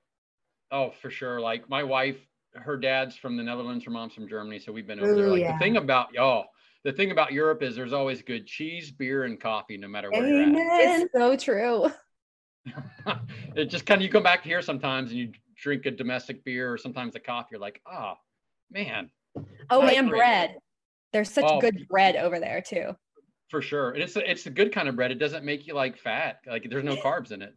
[0.71, 1.41] Oh, for sure.
[1.41, 2.17] Like my wife,
[2.55, 5.27] her dad's from the Netherlands, her mom's from Germany, so we've been over there.
[5.27, 5.53] Ooh, Like yeah.
[5.53, 6.47] the thing about y'all,
[6.85, 10.27] the thing about Europe is there's always good cheese, beer, and coffee, no matter where
[10.27, 10.49] you're at.
[10.49, 11.03] amen.
[11.03, 11.91] It's so true.
[13.57, 16.73] it just kind of you come back here sometimes and you drink a domestic beer
[16.73, 17.49] or sometimes a coffee.
[17.53, 18.15] You're like, oh
[18.71, 19.11] man,
[19.71, 20.19] Oh, That's and great.
[20.19, 20.57] bread.
[21.13, 21.61] There's such Oh.
[21.61, 22.95] good bread over there too.
[23.51, 23.91] for sure.
[23.93, 25.11] And it's a, it's a good kind of bread.
[25.11, 26.41] It doesn't make you like fat.
[26.47, 27.55] Like there's no carbs in it.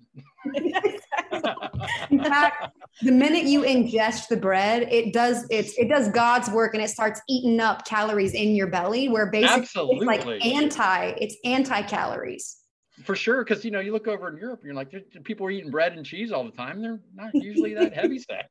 [2.09, 6.73] In fact, the minute you ingest the bread, it does it's it does God's work
[6.73, 9.09] and it starts eating up calories in your belly.
[9.09, 12.57] Where basically it's like anti, it's anti calories.
[13.03, 13.43] for sure.
[13.43, 14.93] Because you know, you look over in Europe, and you're like,
[15.23, 16.81] people are eating bread and cheese all the time.
[16.81, 18.49] They're not usually that heavy set.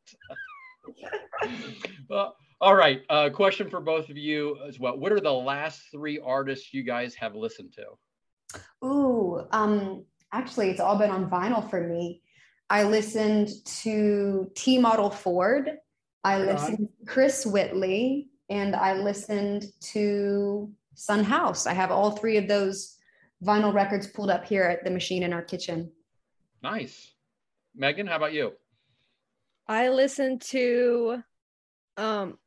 [2.08, 3.02] well, all right.
[3.08, 4.96] Uh, question for both of you as well.
[4.98, 8.86] What are the last three artists you guys have listened to?
[8.86, 12.22] Ooh, um, actually, it's all been on vinyl for me.
[12.70, 13.50] I listened
[13.82, 15.78] to T Model Ford.
[16.22, 21.66] I listened to Chris Whitley, and I listened to Son House.
[21.66, 22.96] I have all three of those
[23.44, 25.90] vinyl records pulled up here at the machine in our kitchen.
[26.62, 27.12] Nice.
[27.74, 28.52] Megan, how about you?
[29.66, 31.22] I listened to
[31.96, 32.38] um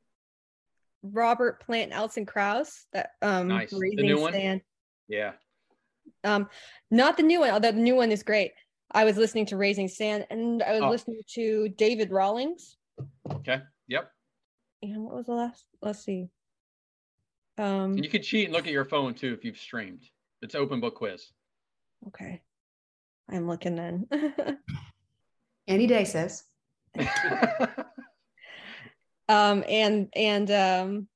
[1.01, 3.71] Robert Plant and Alison Krauss that um Nice.
[3.71, 4.33] The Raising new one?
[4.33, 4.61] Sand.
[5.09, 5.33] Yeah.
[6.23, 6.47] Um
[6.89, 8.53] not the new one, although the new one is great.
[8.93, 10.89] I was listening to Raising Sand and I was Oh.
[10.89, 12.77] listening to David Rawlings.
[13.31, 13.61] Okay.
[13.87, 14.11] Yep.
[14.83, 16.29] And what was the last let's see.
[17.57, 20.03] Um And you can cheat and look at your phone too if you've streamed.
[20.41, 21.31] It's open book quiz.
[22.07, 22.41] okay.
[23.29, 24.07] I'm looking then.
[25.67, 26.43] Any day, sis.
[29.29, 31.07] um and and um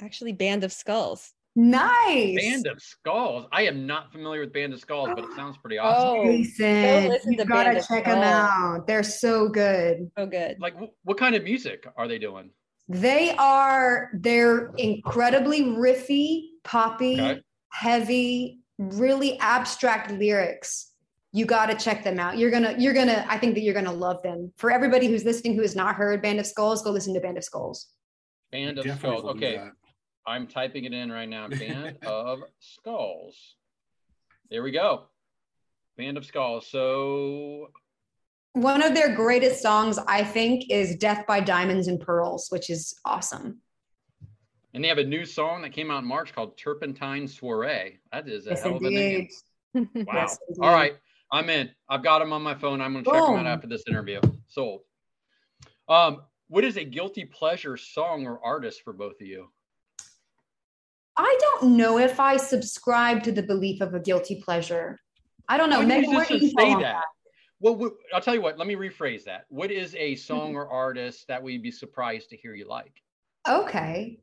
[0.00, 1.32] actually Band of Skulls.
[1.56, 2.36] Nice.
[2.40, 3.46] Band of Skulls.
[3.52, 6.18] I am not familiar with Band of Skulls, but it sounds pretty oh, awesome.
[6.20, 8.86] Oh, Jason, listen you to gotta Band check them out.
[8.86, 10.10] They're so good.
[10.16, 10.56] so good.
[10.60, 12.50] Like, wh- what kind of music are they doing?
[12.88, 17.40] They are they're incredibly riffy, poppy, Okay.
[17.68, 20.92] heavy, really abstract lyrics.
[21.32, 22.38] You got to check them out.
[22.38, 24.52] You're gonna you're gonna I think that you're gonna love them.
[24.56, 27.38] For everybody who's listening who has not heard Band of Skulls, go listen to Band
[27.38, 27.88] of Skulls.
[28.50, 29.22] Band of Definitely Skulls.
[29.24, 29.68] will do Okay.
[30.30, 30.34] That.
[30.34, 31.48] I'm typing it in right now.
[31.48, 33.54] Band of Skulls.
[34.50, 35.04] There we go.
[35.96, 36.66] Band of Skulls.
[36.66, 37.68] So,
[38.54, 42.98] One of their greatest songs, I think, is Death by Diamonds and Pearls, which is
[43.04, 43.58] awesome.
[44.74, 47.98] and they have a new song that came out in March called Turpentine Soiree.
[48.12, 49.28] That is a Yes, hell of a name.
[49.74, 49.86] Wow.
[50.14, 50.74] Yes, All indeed.
[50.74, 50.92] right.
[51.32, 51.70] I'm in.
[51.88, 52.80] I've got them on my phone.
[52.80, 54.20] I'm going to check them out after this interview.
[54.48, 54.80] Sold.
[55.88, 59.48] Um, what is a guilty pleasure song or artist for both of you?
[61.20, 64.98] I don't know if I subscribe to the belief of a guilty pleasure.
[65.48, 65.80] I don't know.
[65.80, 67.04] Why do you what just do you say on that?
[67.60, 68.56] Well, I'll tell you what.
[68.56, 69.44] Let me rephrase that.
[69.48, 72.94] What is a song or artist that we'd be surprised to hear you like?
[73.46, 74.18] Okay.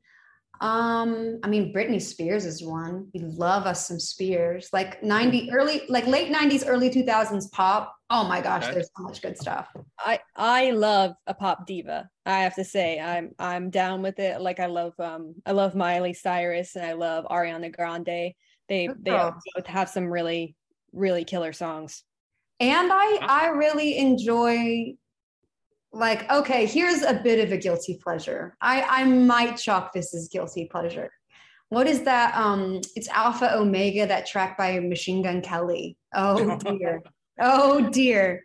[0.60, 3.10] Um, I mean, Britney Spears is one.
[3.14, 4.69] We love us some Spears.
[4.74, 7.95] Like 90 early, like late 90s, early 2000s pop.
[8.09, 8.73] Oh my gosh, Okay.
[8.75, 9.67] there's so much good stuff.
[9.99, 12.09] I I love a pop diva.
[12.25, 14.39] I have to say I'm I'm down with it.
[14.39, 18.34] Like I love um I love Miley Cyrus and I love Ariana Grande.
[18.69, 20.55] They Good they both have some really
[20.93, 22.03] really killer songs.
[22.59, 24.95] And I I really enjoy
[25.91, 28.55] like, okay, here's a bit of a guilty pleasure.
[28.61, 31.11] I I might chalk this as guilty pleasure.
[31.69, 32.34] What is that?
[32.38, 35.97] Um, it's Alpha Omega, that track by Machine Gun Kelly.
[36.15, 37.01] Oh dear.
[37.39, 38.43] Oh dear.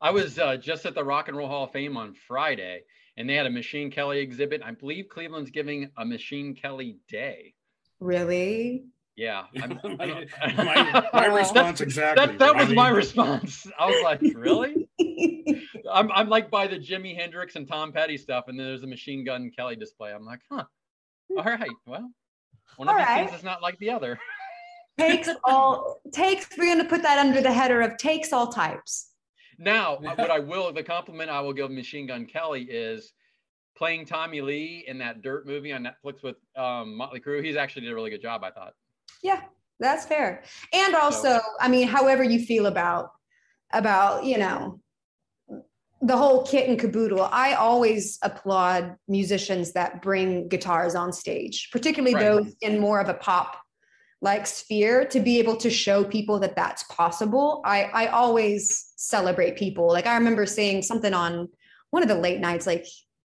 [0.00, 2.82] I was uh, just at the Rock and Roll Hall of Fame on Friday,
[3.16, 4.62] and they had a Machine Kelly exhibit.
[4.64, 7.54] I believe Cleveland's giving a Machine Kelly Day.
[7.98, 8.84] Really?
[9.16, 9.44] Yeah.
[9.60, 12.26] I'm- my, I'm- my, my That's- response exactly.
[12.26, 13.66] That, that was my response.
[13.78, 14.86] I was like, really?
[15.90, 18.86] I'm, I'm like by the Jimi Hendrix and Tom Petty stuff, and then there's a
[18.86, 20.12] Machine Gun Kelly display.
[20.12, 20.64] I'm like, huh.
[21.38, 21.70] All right.
[21.86, 22.10] Well,
[22.76, 23.26] one of All these right.
[23.26, 24.18] things is not like the other.
[24.98, 26.46] Takes all takes.
[26.56, 29.10] We're gonna put that under the header of takes all types.
[29.58, 33.12] Now, what I will, the compliment I will give Machine Gun Kelly is
[33.76, 37.44] playing Tommy Lee in that Dirt movie on Netflix with um, Motley Crue.
[37.44, 38.74] He's actually did a really good job, I thought.
[39.22, 39.42] Yeah,
[39.80, 40.42] that's fair.
[40.74, 43.10] And also, I mean, however you feel about
[43.72, 44.80] about you know
[46.02, 52.14] the whole kit and caboodle, I always applaud musicians that bring guitars on stage, particularly
[52.14, 52.24] Right.
[52.24, 53.58] those in more of a pop
[54.22, 57.62] like sphere to be able to show people that that's possible.
[57.64, 59.88] I I always celebrate people.
[59.88, 61.48] Like I remember seeing something on
[61.90, 62.86] one of the late nights like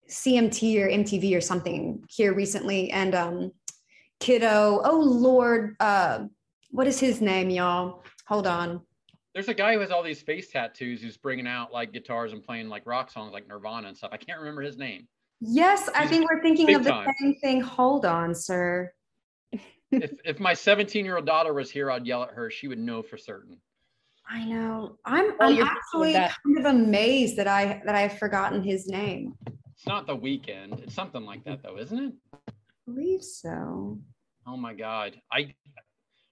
[0.09, 3.51] CMT or MTV or something here recently and um
[4.19, 6.25] Kiddo, oh lord, uh
[6.71, 8.03] what is his name y'all?
[8.27, 8.81] Hold on.
[9.33, 12.43] There's a guy who has all these face tattoos who's bringing out like guitars and
[12.43, 14.09] playing like rock songs like Nirvana and stuff.
[14.11, 15.07] I can't remember his name.
[15.39, 17.07] Yes, I think we're thinking of the time.
[17.21, 17.61] same thing.
[17.61, 18.91] Hold on, sir.
[19.91, 22.49] If if my 17 year old daughter was here, I'd yell at her.
[22.51, 23.57] She would know for certain.
[24.29, 24.97] I know.
[25.05, 28.63] I'm Oh, I'm you're thinking of actually kind of amazed that I that I've forgotten
[28.63, 29.33] his name.
[29.73, 30.83] It's not the Weeknd.
[30.83, 32.13] It's something like that though, isn't it?
[32.47, 32.51] I
[32.85, 33.99] believe so.
[34.45, 35.19] Oh my god.
[35.31, 35.55] I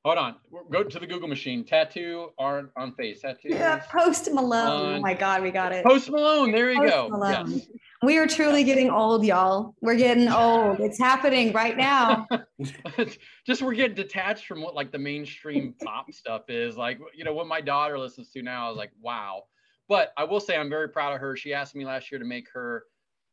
[0.07, 0.35] hold on.
[0.71, 1.63] Go to the Google machine.
[1.63, 3.21] Tattoo on on face.
[3.21, 3.49] Tattoo.
[3.49, 4.97] Yeah, Post Malone.
[4.97, 5.85] oh my God, we got it.
[5.85, 6.51] Post Malone.
[6.51, 7.09] There you Post go.
[7.09, 7.51] Malone.
[7.51, 7.67] Yes.
[8.03, 9.75] We are truly getting old, y'all.
[9.81, 10.79] We're getting old.
[10.79, 12.27] It's happening right now.
[13.45, 17.33] just we're getting detached from what like the mainstream pop stuff is like you know
[17.33, 19.43] what my daughter listens to now i was like wow
[19.87, 22.25] but i will say i'm very proud of her she asked me last year to
[22.25, 22.85] make her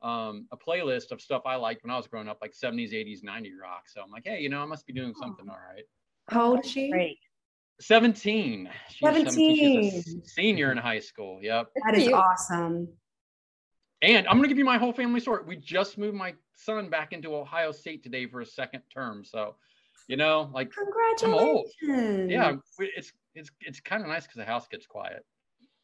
[0.03, 3.25] um, a playlist of stuff i liked when i was growing up like 70s 80s
[3.25, 5.85] 90s rock so i'm like hey you know i must be doing something all right
[6.29, 6.91] How old is she?
[6.91, 7.19] Great.
[7.81, 12.89] 17 She's 17 She's a senior in high school yep That is awesome.
[14.01, 16.89] and i'm going to give you my whole family story we just moved my son
[16.89, 19.57] back into ohio state today for a second term so
[20.07, 20.87] you know like old.
[21.21, 22.31] Congratulations.
[22.31, 25.25] yeah it's it's it's kind of nice because the house gets quiet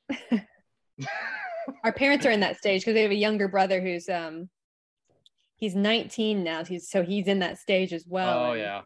[1.84, 4.48] Our parents are in that stage because they have a younger brother who's um
[5.56, 6.64] he's 19 now.
[6.64, 8.44] He's so he's in that stage as well.
[8.46, 8.80] oh and yeah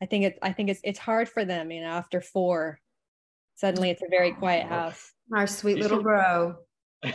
[0.00, 2.78] I think it's I think it's it's hard for them, you know, after four.
[3.56, 5.12] Suddenly it's a very quiet house.
[5.34, 6.56] Our sweet little are- bro.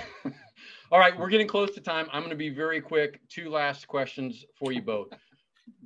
[0.92, 3.86] all right we're getting close to time i'm going to be very quick two last
[3.86, 5.10] questions for you both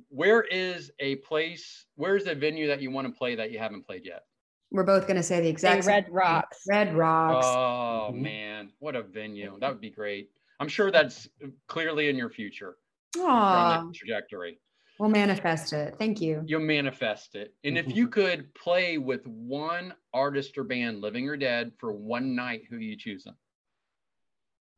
[0.08, 3.84] where is a place where's a venue that you want to play that you haven't
[3.84, 4.22] played yet
[4.70, 6.14] We're both gonna say the exact same Red thing.
[6.14, 6.58] Rocks.
[6.68, 7.44] Red Rocks.
[7.48, 8.20] oh Mhm.
[8.20, 10.30] man what a venue that would be great
[10.60, 11.28] i'm sure that's
[11.66, 12.76] clearly in your future
[13.16, 14.60] you're on that trajectory
[14.98, 15.94] we'll manifest it.
[15.98, 16.42] Thank you.
[16.46, 17.54] you'll manifest it.
[17.64, 22.34] And if you could play with one artist or band, living or dead, for one
[22.34, 23.34] night, who are you choosing?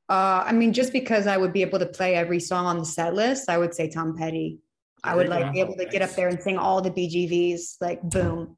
[0.08, 2.84] Uh, I mean, just because I would be able to play every song on the
[2.84, 4.58] set list, I would say Tom Petty.
[5.04, 5.52] I would like go.
[5.52, 8.56] be able to get up there and sing all the BGVs, like boom.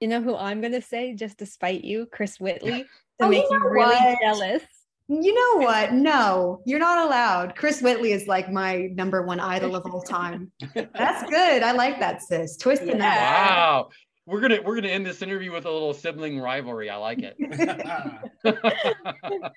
[0.00, 2.86] You know who I'm gonna say just to spite you, Chris Whitley, to
[3.20, 4.18] Oh, make you you know really what?
[4.22, 4.62] jealous.
[5.08, 5.92] You know what?
[5.92, 7.56] No, you're not allowed.
[7.56, 10.50] Chris Whitley is like my number one idol of all time.
[10.74, 11.62] That's good.
[11.62, 12.56] I like that, sis.
[12.56, 13.20] Twisting that.
[13.20, 13.90] Wow.
[14.26, 16.88] We're gonna we're gonna end this interview with a little sibling rivalry.
[16.88, 17.36] I like it.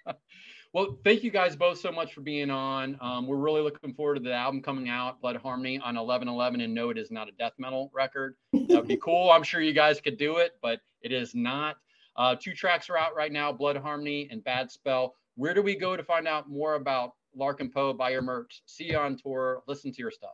[0.73, 2.97] well, thank you guys both so much for being on.
[2.99, 6.59] Um, we're really looking forward to the album coming out, Blood Harmony, on 1111.
[6.59, 8.35] And no, it is not a death metal record.
[8.51, 9.31] That would be cool.
[9.31, 11.77] I'm sure you guys could do it, but it is not.
[12.17, 15.15] Uh, two tracks are out right now Blood Harmony and Bad Spell.
[15.37, 17.93] Where do we go to find out more about Larkin Poe?
[17.93, 20.31] Buy your merch, see you on tour, listen to your stuff.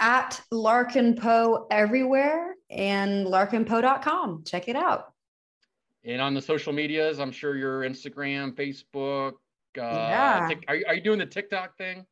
[0.00, 4.44] At Larkin Poe everywhere and larkinpoe.com.
[4.46, 5.12] Check it out.
[6.04, 9.32] And on the social medias, I'm sure your Instagram, Facebook.
[9.76, 10.46] Uh, Yeah.
[10.48, 12.06] Tik- are, you- are you doing the TikTok thing?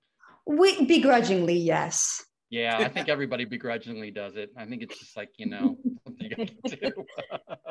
[0.45, 2.25] We begrudgingly, yes.
[2.51, 4.51] Yeah, I think everybody begrudgingly does it.
[4.57, 7.05] I think it's just like, you know, something you gotta do.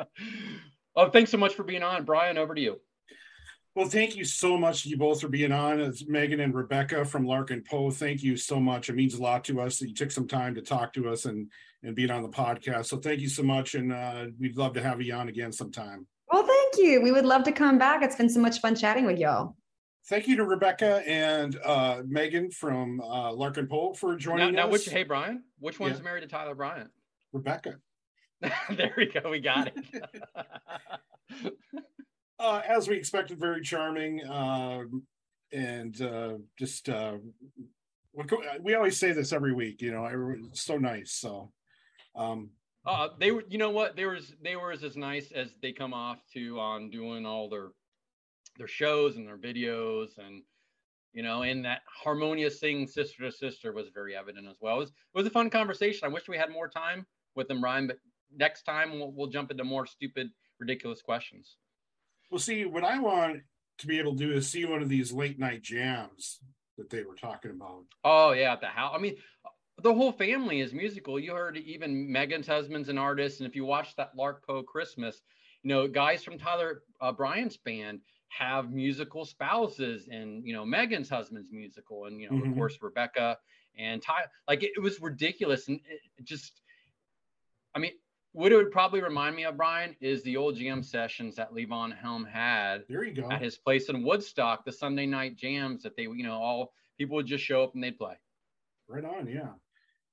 [0.96, 2.04] oh, thanks so much for being on.
[2.04, 2.80] Brian, over to you.
[3.76, 5.80] Well, thank you so much, you both, for being on.
[5.80, 7.90] It's Megan and Rebecca from Larkin Poe.
[7.90, 8.88] Thank you so much.
[8.88, 11.26] It means a lot to us that you took some time to talk to us
[11.26, 11.50] and
[11.82, 12.86] and being on the podcast.
[12.86, 16.06] So thank you so much, and uh, we'd love to have you on again sometime.
[16.32, 17.02] Well, thank you.
[17.02, 18.02] We would love to come back.
[18.02, 19.56] It's been so much fun chatting with y'all.
[20.08, 24.68] Thank you to Rebecca and uh, Megan from uh, Larkin Poe for Now, joining now
[24.68, 24.72] us.
[24.72, 26.02] which, hey, Brian, which one's Yeah.
[26.04, 26.88] married to Tyler Bryant?
[27.34, 27.74] Rebecca.
[28.70, 29.28] there we go.
[29.30, 31.54] We got it.
[32.38, 34.82] uh, as we expected, very charming, uh,
[35.52, 37.16] and uh, just uh,
[38.60, 39.82] we always say this every week.
[39.82, 41.12] You know, so nice.
[41.12, 41.52] So,
[42.14, 42.50] um,
[42.86, 43.96] Uh, they were, you know what?
[43.96, 47.70] They were, they were as nice as they come off to on doing all their,
[48.58, 50.42] their shows and their videos, and
[51.12, 54.76] you know, and that harmonious thing, sister to sister, was very evident as well.
[54.76, 56.02] It was, it was a fun conversation.
[56.04, 57.98] I wish we had more time with them, Ryan, but
[58.36, 60.28] next time we'll, we'll jump into more stupid,
[60.60, 61.56] ridiculous questions.
[62.30, 63.42] Well, see, what I want
[63.78, 66.40] to be able to do is see one of these late night jams
[66.78, 67.84] that they were talking about.
[68.04, 68.94] Oh yeah, at the house.
[68.96, 69.16] I mean,
[69.82, 71.18] the whole family is musical.
[71.20, 75.22] You heard even Megan's husband's an artist, and if you watch that Larkin Poe Christmas,
[75.62, 81.08] you know guys from Tyler uh, Bryant's band have musical spouses, and you know Megan's
[81.08, 82.50] husband's musical, and you know Mhm.
[82.50, 83.38] of course Rebecca
[83.78, 84.24] and Ty.
[84.48, 85.80] Like it, it was ridiculous, and
[86.18, 86.60] it just,
[87.74, 87.92] I mean.
[88.36, 91.96] What it would probably remind me of, Brian, is the old jam sessions that Levon
[91.96, 93.30] Helm had There you go.
[93.30, 97.16] at his place in Woodstock, the Sunday night jams that they, you know, all people
[97.16, 98.12] would just show up and they'd play.
[98.88, 99.52] Right on, yeah.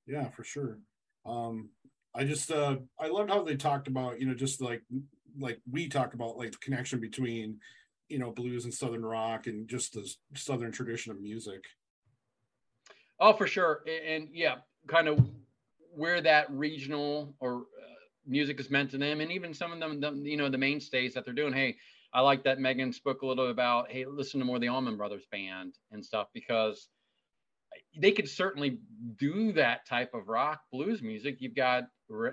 [0.08, 0.78] Yeah, for sure.
[1.26, 1.72] Um
[2.16, 4.84] I just uh I loved how they talked about, you know, just like
[5.38, 7.60] like we talk about like the connection between,
[8.08, 11.66] you know, blues and southern rock and just the southern tradition of music.
[13.20, 13.84] Oh, for sure.
[13.86, 15.20] A- And, yeah, kind of
[15.94, 17.93] where that regional or uh,
[18.26, 21.14] music is meant to them, and even some of them, the, you know, the mainstays
[21.14, 21.54] that they're doing.
[21.54, 21.78] Hey,
[22.14, 23.92] I like that Megan spoke a little about.
[23.92, 26.90] Hey, listen to more of the Allman Brothers band and stuff because
[27.98, 28.80] they could certainly
[29.18, 31.38] do that type of rock blues music.
[31.40, 31.86] You've got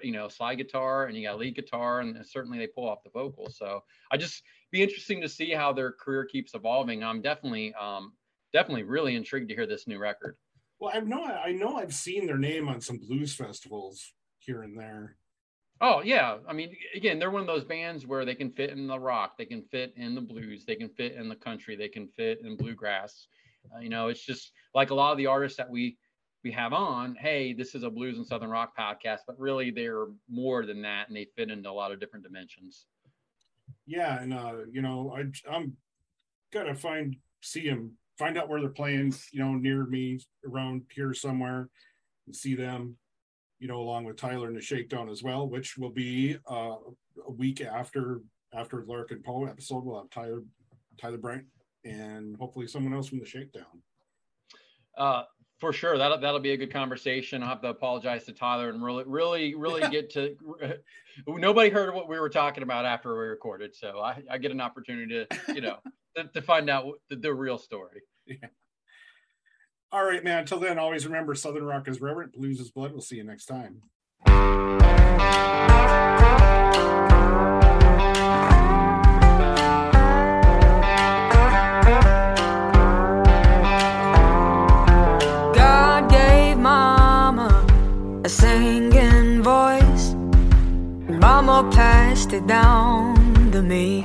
[0.02, 3.10] you know slide guitar and you got lead guitar, and certainly they pull off the
[3.10, 3.56] vocals.
[3.56, 7.02] So I just be interesting to see how their career keeps evolving.
[7.02, 8.12] I'm definitely um,
[8.52, 10.36] definitely really intrigued to hear this new record.
[10.78, 14.78] Well, I know I know I've seen their name on some blues festivals here and
[14.78, 15.16] there.
[15.82, 18.86] Oh yeah, I mean, again, they're one of those bands where they can fit in
[18.86, 21.88] the rock, they can fit in the blues, they can fit in the country, they
[21.88, 23.28] can fit in bluegrass.
[23.74, 25.96] Uh, you know, it's just like a lot of the artists that we
[26.44, 27.14] we have on.
[27.14, 31.08] Hey, this is a blues and southern rock podcast, but really they're more than that,
[31.08, 32.86] and they fit into a lot of different dimensions.
[33.86, 35.76] Yeah, and uh, you know, I I'm
[36.52, 41.14] gotta find see them, find out where they're playing, you know, near me around here
[41.14, 41.70] somewhere,
[42.26, 42.96] and see them,
[43.60, 46.76] you know, along with Tyler and the Shakedown as well, which will be uh,
[47.26, 48.22] a week after
[48.52, 49.84] after Larkin Poe episode.
[49.84, 50.42] We'll have Tyler
[50.98, 51.46] Tyler Bryant
[51.84, 53.64] and hopefully someone else from the Shakedown.
[54.96, 55.22] Uh,
[55.58, 57.42] for sure, that'll that'll be a good conversation.
[57.42, 60.34] I'll have to apologize to Tyler and really, really, really get to.
[61.26, 64.60] Nobody heard what we were talking about after we recorded, so I, I get an
[64.60, 65.76] opportunity to, you know,
[66.16, 68.00] to, to find out the, the real story.
[69.92, 70.38] All right, man.
[70.40, 72.92] Until then, always remember Southern Rock is reverent, blues is blood.
[72.92, 73.82] We'll see you next time.
[85.54, 87.66] God gave Mama
[88.24, 90.14] a singing voice.
[91.20, 94.04] Mama passed it down to me.